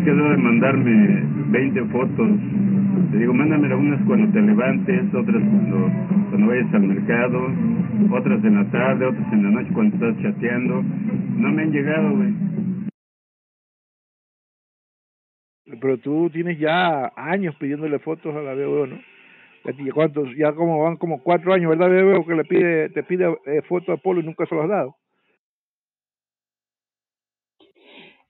Quedó 0.06 0.30
de 0.30 0.36
mandarme 0.36 1.20
20 1.50 1.84
fotos. 1.86 2.30
Te 3.10 3.18
digo, 3.18 3.34
mándame 3.34 3.74
unas 3.74 4.00
cuando 4.06 4.32
te 4.32 4.40
levantes, 4.40 5.02
otras 5.12 5.42
cuando, 5.42 5.90
cuando 6.30 6.46
vayas 6.46 6.74
al 6.74 6.82
mercado, 6.82 7.48
otras 8.12 8.44
en 8.44 8.54
la 8.54 8.70
tarde, 8.70 9.04
otras 9.04 9.32
en 9.32 9.42
la 9.42 9.50
noche 9.50 9.70
cuando 9.74 9.96
estás 9.96 10.22
chateando. 10.22 10.80
No 10.82 11.48
me 11.50 11.62
han 11.62 11.72
llegado, 11.72 12.10
güey. 12.16 12.32
Pero 15.80 15.98
tú 15.98 16.30
tienes 16.30 16.56
ya 16.60 17.12
años 17.16 17.56
pidiéndole 17.56 17.98
fotos 17.98 18.32
a 18.36 18.42
la 18.42 18.54
veo, 18.54 18.86
¿no? 18.86 18.96
¿Cuántos? 19.92 20.28
Ya 20.36 20.52
como 20.52 20.84
van 20.84 20.98
como 20.98 21.20
cuatro 21.20 21.52
años, 21.52 21.70
¿verdad, 21.70 21.90
veo 21.90 22.24
que 22.24 22.34
le 22.36 22.44
pide, 22.44 22.90
te 22.90 23.02
pide 23.02 23.36
eh, 23.46 23.62
fotos 23.68 23.98
a 23.98 24.00
Polo 24.00 24.20
y 24.20 24.24
nunca 24.24 24.46
se 24.46 24.54
los 24.54 24.62
has 24.62 24.70
dado. 24.70 24.94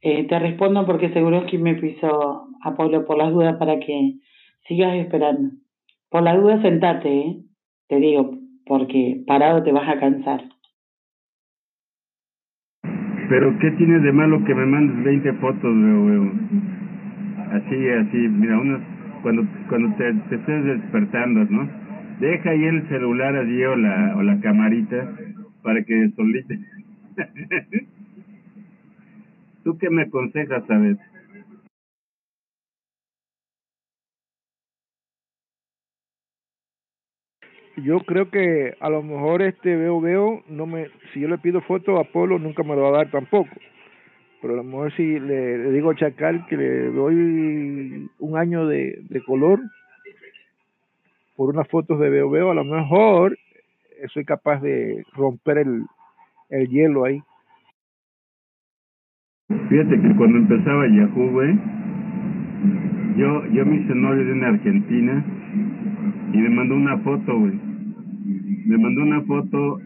Eh, 0.08 0.24
te 0.28 0.38
respondo 0.38 0.86
porque 0.86 1.12
seguro 1.12 1.46
que 1.46 1.58
me 1.58 1.74
pisó 1.74 2.46
a 2.62 2.76
Pablo 2.76 3.04
por 3.04 3.18
las 3.18 3.32
dudas 3.32 3.56
para 3.56 3.80
que 3.80 4.20
sigas 4.68 4.94
esperando. 4.94 5.50
Por 6.10 6.22
las 6.22 6.40
dudas 6.40 6.62
sentate, 6.62 7.08
¿eh? 7.08 7.36
Te 7.88 7.96
digo, 7.96 8.38
porque 8.66 9.24
parado 9.26 9.64
te 9.64 9.72
vas 9.72 9.88
a 9.88 9.98
cansar. 9.98 10.44
Pero 13.28 13.58
¿qué 13.58 13.72
tiene 13.72 13.98
de 13.98 14.12
malo 14.12 14.44
que 14.44 14.54
me 14.54 14.66
mandes 14.66 15.04
20 15.04 15.32
fotos, 15.40 15.74
veo? 15.74 16.32
Así, 17.50 17.88
así, 17.88 18.16
mira, 18.28 18.60
unas, 18.60 18.82
cuando, 19.22 19.42
cuando 19.68 19.92
te, 19.96 20.12
te 20.28 20.36
estés 20.36 20.64
despertando, 20.66 21.46
¿no? 21.46 21.68
Deja 22.20 22.50
ahí 22.50 22.64
el 22.64 22.88
celular 22.88 23.34
allí 23.34 23.60
o 23.64 23.74
la, 23.74 24.14
o 24.16 24.22
la 24.22 24.38
camarita 24.38 25.16
para 25.64 25.82
que 25.82 26.10
solita. 26.14 26.54
¿Tú 29.66 29.76
qué 29.78 29.90
me 29.90 30.02
aconsejas, 30.02 30.64
sabes? 30.68 30.96
Yo 37.76 37.98
creo 38.06 38.30
que 38.30 38.76
a 38.78 38.88
lo 38.88 39.02
mejor 39.02 39.42
este 39.42 39.74
veo 39.74 40.00
veo 40.00 40.44
no 40.46 40.66
me 40.66 40.86
si 41.12 41.18
yo 41.18 41.26
le 41.26 41.38
pido 41.38 41.60
foto 41.62 41.98
a 41.98 42.04
Polo 42.04 42.38
nunca 42.38 42.62
me 42.62 42.76
lo 42.76 42.82
va 42.82 42.88
a 42.90 42.98
dar 42.98 43.10
tampoco. 43.10 43.50
Pero 44.40 44.54
a 44.54 44.56
lo 44.58 44.62
mejor 44.62 44.94
si 44.94 45.18
le, 45.18 45.72
digo 45.72 45.90
a 45.90 45.96
Chacal 45.96 46.46
que 46.46 46.56
le 46.56 46.82
doy 46.92 48.08
un 48.20 48.36
año 48.38 48.68
de, 48.68 49.04
color 49.26 49.58
por 51.34 51.50
unas 51.50 51.66
fotos 51.66 51.98
de 51.98 52.08
veo 52.08 52.30
veo, 52.30 52.52
a 52.52 52.54
lo 52.54 52.62
mejor 52.62 53.36
soy 54.14 54.24
capaz 54.24 54.60
de 54.60 55.04
romper 55.12 55.58
el, 55.58 55.86
el 56.50 56.68
hielo 56.68 57.04
ahí. 57.04 57.20
Fíjate 59.48 60.00
que 60.00 60.14
cuando 60.16 60.38
empezaba 60.38 60.88
Yahoo, 60.88 61.30
güey, 61.30 61.56
yo, 63.16 63.46
yo 63.52 63.64
me 63.64 63.76
hice 63.76 63.94
novio 63.94 64.24
de 64.24 64.32
una 64.32 64.48
argentina 64.48 65.24
y 66.32 66.36
me 66.38 66.50
mandó 66.50 66.74
una 66.74 66.98
foto, 66.98 67.38
güey. 67.38 67.52
Me 68.66 68.76
mandó 68.76 69.02
una 69.02 69.20
foto, 69.22 69.80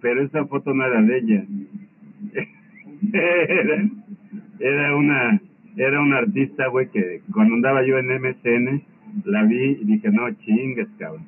pero 0.00 0.22
esa 0.22 0.46
foto 0.46 0.72
no 0.72 0.86
era 0.86 1.02
de 1.02 1.18
ella. 1.18 1.44
era, 4.60 4.96
una 4.96 5.40
era 5.76 6.00
una 6.00 6.18
artista, 6.18 6.68
güey, 6.68 6.88
que 6.90 7.22
cuando 7.32 7.56
andaba 7.56 7.84
yo 7.84 7.98
en 7.98 8.06
MSN, 8.06 8.82
la 9.24 9.42
vi 9.42 9.78
y 9.80 9.84
dije, 9.86 10.08
no, 10.12 10.30
chingues, 10.34 10.88
cabrón. 10.98 11.26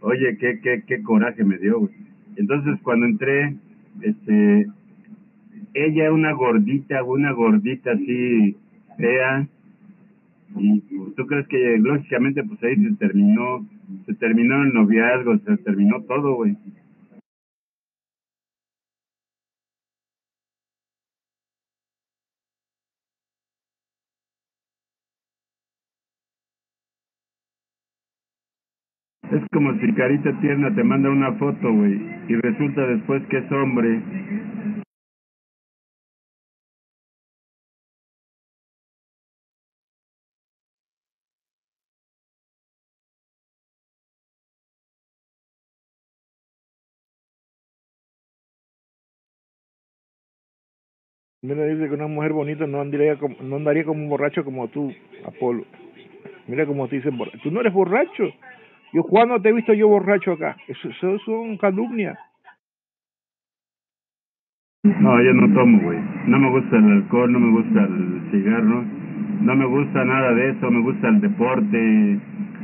Oye, 0.00 0.38
qué, 0.38 0.58
qué, 0.62 0.84
qué 0.86 1.02
coraje 1.02 1.44
me 1.44 1.58
dio, 1.58 1.80
güey. 1.80 1.92
Entonces, 2.36 2.80
cuando 2.82 3.04
entré, 3.04 3.56
este, 4.00 4.68
ella 5.74 6.12
una 6.12 6.32
gordita, 6.32 7.02
una 7.02 7.32
gordita 7.32 7.92
así 7.92 8.56
fea, 8.96 9.46
y 10.56 10.80
tú 11.16 11.26
crees 11.26 11.48
que 11.48 11.78
lógicamente 11.78 12.44
pues 12.44 12.62
ahí 12.62 12.76
se 12.76 12.94
terminó, 12.96 13.66
se 14.06 14.14
terminó 14.14 14.62
el 14.62 14.72
noviazgo, 14.72 15.36
se 15.38 15.56
terminó 15.58 16.00
todo, 16.02 16.34
güey. 16.36 16.56
Es 29.32 29.42
como 29.52 29.72
si 29.80 29.92
Carita 29.94 30.38
Tierna 30.40 30.72
te 30.72 30.84
manda 30.84 31.10
una 31.10 31.32
foto, 31.32 31.72
güey, 31.72 32.00
y 32.28 32.34
resulta 32.36 32.86
después 32.86 33.20
que 33.26 33.38
es 33.38 33.50
hombre. 33.50 34.00
Mira, 51.44 51.66
dice 51.66 51.88
que 51.90 51.94
una 51.94 52.06
mujer 52.06 52.32
bonita 52.32 52.66
no 52.66 52.80
andaría 52.80 53.16
como, 53.16 53.36
no 53.42 53.56
andaría 53.56 53.84
como 53.84 54.02
un 54.02 54.08
borracho 54.08 54.42
como 54.46 54.66
tú, 54.68 54.90
Apolo. 55.26 55.64
Mira 56.48 56.64
cómo 56.64 56.88
te 56.88 56.96
dicen 56.96 57.18
borracho. 57.18 57.38
Tú 57.42 57.50
no 57.50 57.60
eres 57.60 57.74
borracho. 57.74 58.32
Yo, 58.94 59.02
¿cuándo 59.02 59.38
te 59.38 59.50
he 59.50 59.52
visto 59.52 59.74
yo 59.74 59.88
borracho 59.88 60.32
acá? 60.32 60.56
Eso, 60.66 60.88
eso 60.88 61.18
son 61.18 61.58
calumnias. 61.58 62.16
No, 64.84 65.22
yo 65.22 65.34
no 65.34 65.54
tomo, 65.54 65.82
güey. 65.82 65.98
No 66.28 66.38
me 66.38 66.48
gusta 66.48 66.78
el 66.78 66.92
alcohol, 66.92 67.30
no 67.30 67.40
me 67.40 67.60
gusta 67.60 67.82
el 67.82 68.30
cigarro, 68.30 68.82
no 69.42 69.54
me 69.54 69.66
gusta 69.66 70.02
nada 70.02 70.32
de 70.32 70.48
eso, 70.48 70.70
me 70.70 70.80
gusta 70.80 71.08
el 71.08 71.20
deporte. 71.20 72.20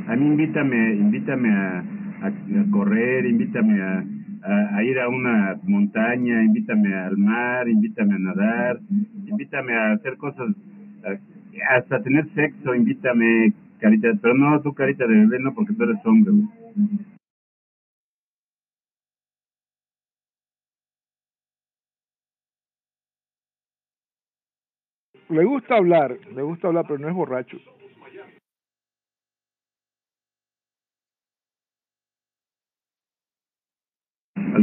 A 0.07 0.15
mí 0.15 0.25
invítame, 0.25 0.93
invítame 0.95 1.49
a, 1.51 1.83
a, 2.23 2.27
a 2.29 2.71
correr, 2.71 3.27
invítame 3.27 3.79
a, 3.79 4.03
a, 4.43 4.83
ir 4.83 4.99
a 4.99 5.09
una 5.09 5.59
montaña, 5.63 6.43
invítame 6.43 6.93
al 6.93 7.17
mar, 7.17 7.67
invítame 7.67 8.15
a 8.15 8.19
nadar, 8.19 8.79
invítame 9.27 9.73
a 9.73 9.91
hacer 9.93 10.17
cosas, 10.17 10.55
hasta 11.69 12.01
tener 12.01 12.27
sexo, 12.33 12.73
invítame, 12.73 13.53
carita, 13.79 14.09
pero 14.21 14.33
no 14.33 14.61
tú 14.61 14.73
carita 14.73 15.05
de 15.05 15.15
bebé, 15.15 15.39
no, 15.39 15.53
porque 15.53 15.73
tú 15.73 15.83
eres 15.83 16.05
hombre. 16.05 16.31
güey. 16.31 16.47
Le 25.29 25.45
gusta 25.45 25.75
hablar, 25.75 26.17
le 26.35 26.41
gusta 26.41 26.67
hablar, 26.67 26.85
pero 26.87 26.99
no 26.99 27.07
es 27.07 27.15
borracho. 27.15 27.57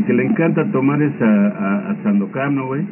Que 0.09 0.15
le 0.15 0.25
encanta 0.25 0.65
tomar 0.73 1.03
es 1.03 1.13
a, 1.21 1.27
a, 1.27 1.91
a 1.91 2.03
Sandokan, 2.03 2.55
¿no, 2.55 2.67
güey? 2.69 2.83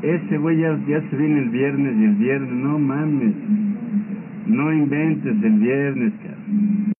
Ese 0.00 0.38
güey 0.38 0.56
ya, 0.58 0.74
ya 0.88 0.98
se 1.10 1.16
viene 1.16 1.40
el 1.40 1.50
viernes 1.50 1.94
y 1.98 2.04
el 2.04 2.14
viernes, 2.14 2.50
no 2.50 2.78
mames. 2.78 3.34
No 4.46 4.72
inventes 4.72 5.36
el 5.42 5.58
viernes, 5.58 6.12
cabrón. 6.22 6.92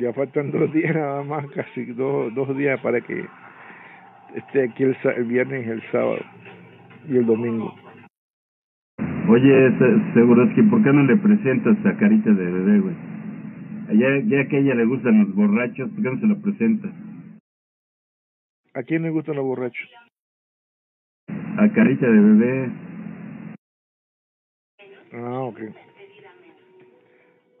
Ya 0.00 0.12
faltan 0.14 0.50
dos 0.50 0.72
días 0.72 0.96
nada 0.96 1.22
más, 1.22 1.46
casi 1.54 1.84
dos, 1.92 2.34
dos 2.34 2.56
días 2.56 2.80
para 2.80 3.00
que 3.00 3.24
esté 4.34 4.64
aquí 4.64 4.82
el, 4.82 4.96
el 5.16 5.24
viernes 5.26 5.64
y 5.64 5.70
el 5.70 5.82
sábado 5.92 6.18
y 7.08 7.16
el 7.18 7.26
domingo. 7.26 7.72
Oye, 9.28 9.70
Se- 9.78 10.12
Seguroski, 10.14 10.62
¿por 10.62 10.82
qué 10.82 10.92
no 10.92 11.04
le 11.04 11.16
presentas 11.18 11.76
a 11.86 11.96
Carita 11.98 12.30
de 12.30 12.50
bebé, 12.50 12.80
güey? 12.80 13.11
Ya, 13.88 14.08
ya 14.24 14.48
que 14.48 14.56
a 14.56 14.60
ella 14.60 14.74
le 14.74 14.84
gustan 14.86 15.18
los 15.20 15.34
borrachos, 15.34 15.90
¿por 15.90 16.02
qué 16.02 16.10
no 16.10 16.20
se 16.20 16.26
lo 16.26 16.40
presentas? 16.40 16.92
¿A 18.74 18.82
quién 18.84 19.02
le 19.02 19.10
gustan 19.10 19.36
los 19.36 19.44
borrachos? 19.44 19.90
A 21.28 21.68
Carita 21.74 22.06
de 22.06 22.20
bebé. 22.20 22.70
Ah, 25.12 25.40
ok. 25.40 25.60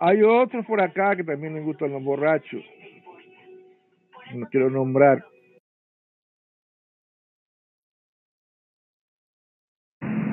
Hay 0.00 0.22
otros 0.22 0.64
por 0.64 0.80
acá 0.80 1.14
que 1.16 1.24
también 1.24 1.54
les 1.54 1.64
gustan 1.64 1.92
los 1.92 2.02
borrachos. 2.02 2.64
No 4.34 4.46
quiero 4.48 4.70
nombrar. 4.70 5.24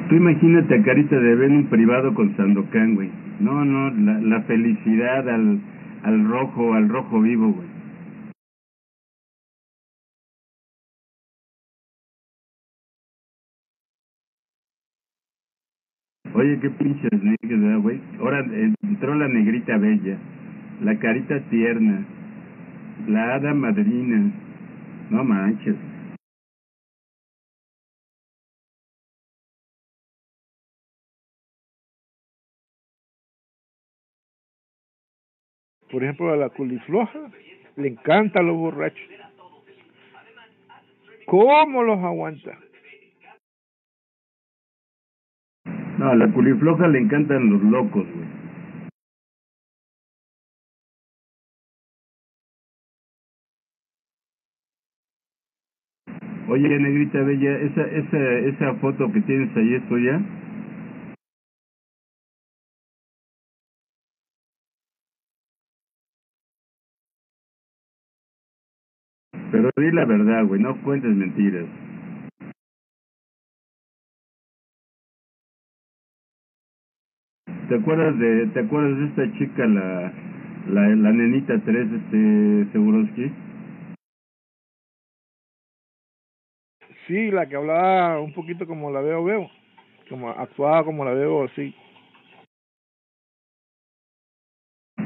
Tú 0.10 0.16
imagínate 0.16 0.76
a 0.76 0.84
Carita 0.84 1.16
de 1.16 1.22
bebé 1.22 1.46
en 1.48 1.58
un 1.58 1.70
privado 1.70 2.14
con 2.14 2.36
Sandokan, 2.38 2.96
güey. 2.96 3.12
No, 3.42 3.66
no, 3.66 3.92
la, 3.92 4.20
la 4.20 4.42
felicidad 4.44 5.30
al, 5.30 5.60
al 6.04 6.28
rojo, 6.28 6.74
al 6.74 6.90
rojo 6.90 7.22
vivo, 7.22 7.52
güey. 7.54 7.70
Oye, 16.34 16.60
qué 16.62 16.70
pinches 16.70 17.10
¿verdad, 17.12 17.80
güey? 17.80 18.00
Ahora 18.20 18.46
entró 18.84 19.16
la 19.16 19.28
negrita 19.28 19.78
bella, 19.78 20.18
la 20.82 20.98
carita 21.00 21.40
tierna, 21.50 22.06
la 23.08 23.36
hada 23.36 23.54
madrina. 23.54 24.32
No 25.10 25.24
manches. 25.24 25.76
Por 35.92 36.04
ejemplo, 36.04 36.32
a 36.32 36.38
la 36.38 36.50
culifloja 36.50 37.20
le 37.76 37.88
encantan 37.88 38.46
los 38.46 38.58
borrachos. 38.58 39.10
¿Cómo 41.26 41.84
los 41.84 42.00
aguanta? 42.00 42.58
No, 45.98 46.10
a 46.10 46.16
la 46.16 46.32
culifloja 46.32 46.88
le 46.88 47.00
encantan 47.00 47.50
los 47.50 47.62
locos, 47.64 48.06
güey. 48.06 48.30
Oye, 56.50 56.68
negrita 56.68 57.22
bella, 57.22 57.58
esa, 57.58 57.82
esa, 57.84 58.18
esa 58.40 58.74
foto 58.76 59.12
que 59.12 59.22
tienes 59.22 59.56
ahí 59.56 59.76
es 59.76 59.88
tuya. 59.88 60.20
Pero 69.52 69.70
di 69.78 69.92
la 69.92 70.06
verdad, 70.06 70.46
güey, 70.46 70.62
no 70.62 70.80
cuentes 70.84 71.10
mentiras. 71.10 71.66
¿Te 77.68 77.76
acuerdas 77.76 78.18
de, 78.20 78.48
te 78.48 78.60
acuerdas 78.62 78.98
de 78.98 79.06
esta 79.06 79.38
chica, 79.38 79.66
la, 79.66 80.12
la, 80.70 80.88
la 80.90 81.12
nenita 81.12 81.60
3, 81.64 81.92
este, 81.92 82.72
Seguroski? 82.72 83.32
Sí, 87.08 87.32
la 87.32 87.48
que 87.48 87.56
hablaba 87.56 88.20
un 88.22 88.34
poquito 88.34 88.68
como 88.68 88.92
la 88.92 89.02
veo, 89.02 89.24
veo. 89.24 89.50
Como 90.10 90.30
actuaba 90.30 90.84
como 90.84 91.06
la 91.06 91.14
veo, 91.14 91.48
sí. 91.50 91.74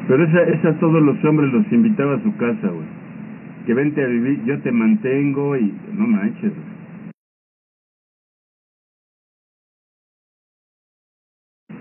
Pero 0.07 0.23
esa, 0.25 0.43
esa 0.43 0.79
todos 0.79 1.01
los 1.01 1.23
hombres 1.23 1.51
los 1.53 1.71
invitaba 1.71 2.15
a 2.15 2.23
su 2.23 2.35
casa, 2.35 2.67
güey. 2.67 3.02
Que 3.65 3.73
vente 3.73 4.03
a 4.03 4.07
vivir, 4.07 4.43
yo 4.45 4.61
te 4.61 4.71
mantengo 4.71 5.55
y 5.55 5.73
no 5.93 6.07
manches. 6.07 6.51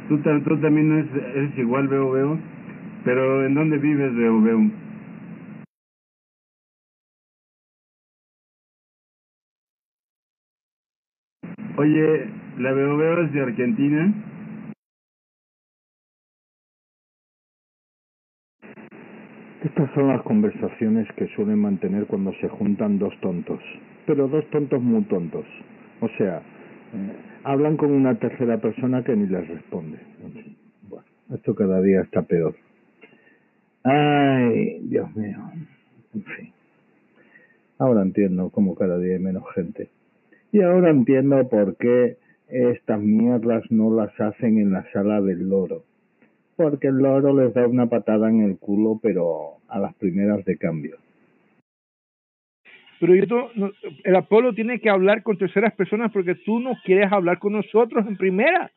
Tú, 0.08 0.18
tú 0.18 0.60
también 0.60 0.92
eres, 0.92 1.34
eres 1.34 1.58
igual, 1.58 1.88
veo, 1.88 2.10
veo. 2.12 2.38
Pero 3.04 3.44
¿en 3.46 3.54
dónde 3.54 3.78
vives, 3.78 4.14
veo, 4.14 4.40
veo? 4.40 4.70
Oye, 11.78 12.28
la 12.58 12.72
veo, 12.72 12.96
veo 12.96 13.22
es 13.24 13.32
de 13.32 13.40
Argentina. 13.40 14.31
Estas 19.72 19.90
son 19.94 20.08
las 20.08 20.20
conversaciones 20.20 21.08
que 21.16 21.26
suelen 21.28 21.58
mantener 21.58 22.04
cuando 22.04 22.34
se 22.42 22.46
juntan 22.46 22.98
dos 22.98 23.14
tontos, 23.22 23.58
pero 24.06 24.28
dos 24.28 24.44
tontos 24.50 24.82
muy 24.82 25.02
tontos. 25.04 25.46
O 26.02 26.08
sea, 26.18 26.40
eh, 26.40 27.12
hablan 27.42 27.78
con 27.78 27.90
una 27.90 28.14
tercera 28.16 28.58
persona 28.58 29.02
que 29.02 29.16
ni 29.16 29.26
les 29.26 29.48
responde. 29.48 29.96
Bueno, 30.90 31.06
esto 31.34 31.54
cada 31.54 31.80
día 31.80 32.02
está 32.02 32.20
peor. 32.20 32.54
Ay, 33.82 34.80
Dios 34.82 35.16
mío. 35.16 35.38
En 36.14 36.22
fin. 36.22 36.52
Ahora 37.78 38.02
entiendo 38.02 38.50
cómo 38.50 38.74
cada 38.74 38.98
día 38.98 39.14
hay 39.14 39.22
menos 39.22 39.44
gente. 39.54 39.88
Y 40.52 40.60
ahora 40.60 40.90
entiendo 40.90 41.48
por 41.48 41.78
qué 41.78 42.18
estas 42.46 43.00
mierdas 43.00 43.64
no 43.70 43.90
las 43.90 44.12
hacen 44.20 44.58
en 44.58 44.72
la 44.72 44.84
sala 44.92 45.22
del 45.22 45.48
loro. 45.48 45.84
Porque 46.70 46.88
el 46.88 46.96
loro 46.98 47.34
les 47.34 47.52
da 47.54 47.66
una 47.66 47.86
patada 47.86 48.28
en 48.28 48.42
el 48.42 48.56
culo, 48.58 48.98
pero 49.02 49.56
a 49.68 49.78
las 49.78 49.94
primeras 49.94 50.44
de 50.44 50.56
cambio. 50.56 50.96
Pero 53.00 53.16
yo 53.16 53.50
el 54.04 54.14
Apolo 54.14 54.54
tiene 54.54 54.78
que 54.78 54.88
hablar 54.88 55.24
con 55.24 55.36
terceras 55.36 55.74
personas 55.74 56.12
porque 56.12 56.36
tú 56.36 56.60
no 56.60 56.74
quieres 56.84 57.10
hablar 57.10 57.40
con 57.40 57.54
nosotros 57.54 58.06
en 58.06 58.16
primera. 58.16 58.70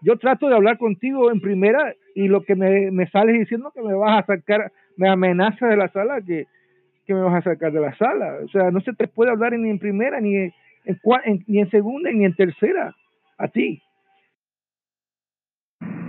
Yo 0.00 0.16
trato 0.16 0.48
de 0.48 0.54
hablar 0.54 0.78
contigo 0.78 1.30
en 1.30 1.42
primera 1.42 1.94
y 2.14 2.28
lo 2.28 2.42
que 2.42 2.54
me, 2.54 2.90
me 2.90 3.06
sales 3.08 3.38
diciendo 3.38 3.70
que 3.74 3.82
me 3.82 3.92
vas 3.92 4.22
a 4.22 4.26
sacar, 4.26 4.72
me 4.96 5.10
amenaza 5.10 5.66
de 5.66 5.76
la 5.76 5.88
sala, 5.88 6.22
que, 6.22 6.46
que 7.06 7.12
me 7.12 7.20
vas 7.20 7.34
a 7.46 7.50
sacar 7.50 7.70
de 7.70 7.80
la 7.80 7.94
sala. 7.98 8.38
O 8.42 8.48
sea, 8.48 8.70
no 8.70 8.80
se 8.80 8.94
te 8.94 9.08
puede 9.08 9.30
hablar 9.30 9.52
ni 9.58 9.68
en 9.68 9.78
primera, 9.78 10.20
ni 10.22 10.36
en, 10.36 10.52
en- 10.86 11.44
ni 11.46 11.60
en 11.60 11.70
segunda, 11.70 12.10
ni 12.12 12.24
en 12.24 12.34
tercera. 12.34 12.94
A 13.36 13.48
ti. 13.48 13.82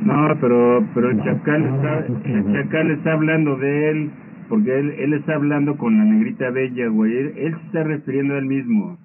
No, 0.02 0.36
pero 0.40 0.84
pero 0.94 1.12
el 1.12 1.24
chacal 1.24 1.64
está 1.64 2.06
el 2.08 2.54
chacal 2.54 2.92
está 2.92 3.14
hablando 3.14 3.56
de 3.58 3.92
él 3.92 4.12
porque 4.50 4.80
él 4.80 4.96
él 4.98 5.14
está 5.14 5.36
hablando 5.36 5.78
con 5.78 5.98
la 5.98 6.04
negrita 6.06 6.50
bella, 6.50 6.88
güey. 6.88 7.18
Él, 7.18 7.34
él 7.38 7.56
se 7.56 7.66
está 7.68 7.84
refiriendo 7.84 8.34
a 8.34 8.40
él 8.40 8.46
mismo. 8.46 8.98